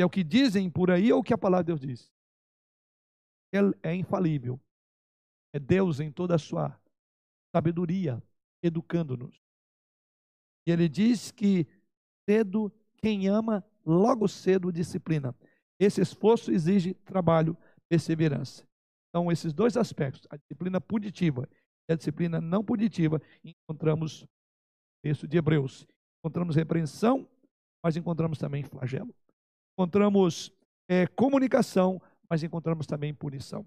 [0.00, 2.12] é o que dizem por aí ou o que a palavra de Deus diz?
[3.52, 4.58] Ele é infalível.
[5.54, 6.80] É Deus em toda a sua
[7.54, 8.22] sabedoria,
[8.62, 9.38] educando-nos.
[10.66, 11.66] E ele diz que
[12.24, 15.34] cedo, quem ama, logo cedo disciplina.
[15.78, 17.56] Esse esforço exige trabalho,
[17.88, 18.66] perseverança.
[19.08, 21.48] Então, esses dois aspectos, a disciplina punitiva
[21.88, 24.28] e a disciplina não punitiva, encontramos no
[25.02, 25.86] texto de Hebreus.
[26.20, 27.28] Encontramos repreensão,
[27.82, 29.14] mas encontramos também flagelo
[29.72, 30.52] encontramos
[30.88, 33.66] é, comunicação, mas encontramos também punição.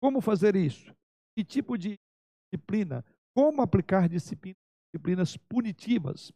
[0.00, 0.94] Como fazer isso?
[1.36, 1.98] Que tipo de
[2.52, 3.04] disciplina?
[3.34, 6.32] Como aplicar disciplinas punitivas?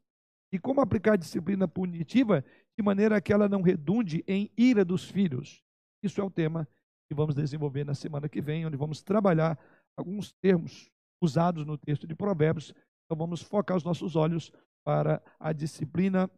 [0.53, 2.45] E como aplicar disciplina punitiva
[2.79, 5.65] de maneira que ela não redunde em ira dos filhos?
[6.01, 6.69] Isso é o tema
[7.09, 9.59] que vamos desenvolver na semana que vem, onde vamos trabalhar
[9.97, 10.89] alguns termos
[11.21, 12.73] usados no texto de Provérbios.
[13.05, 14.53] Então vamos focar os nossos olhos
[14.85, 16.31] para a disciplina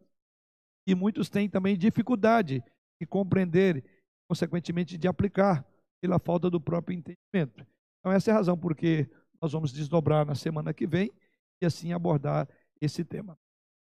[0.87, 2.63] e muitos têm também dificuldade
[2.99, 3.83] de compreender,
[4.27, 5.63] consequentemente de aplicar,
[6.01, 7.63] pela falta do próprio entendimento.
[7.99, 9.07] Então, essa é a razão porque
[9.39, 11.11] nós vamos desdobrar na semana que vem
[11.61, 12.49] e assim abordar
[12.81, 13.37] esse tema.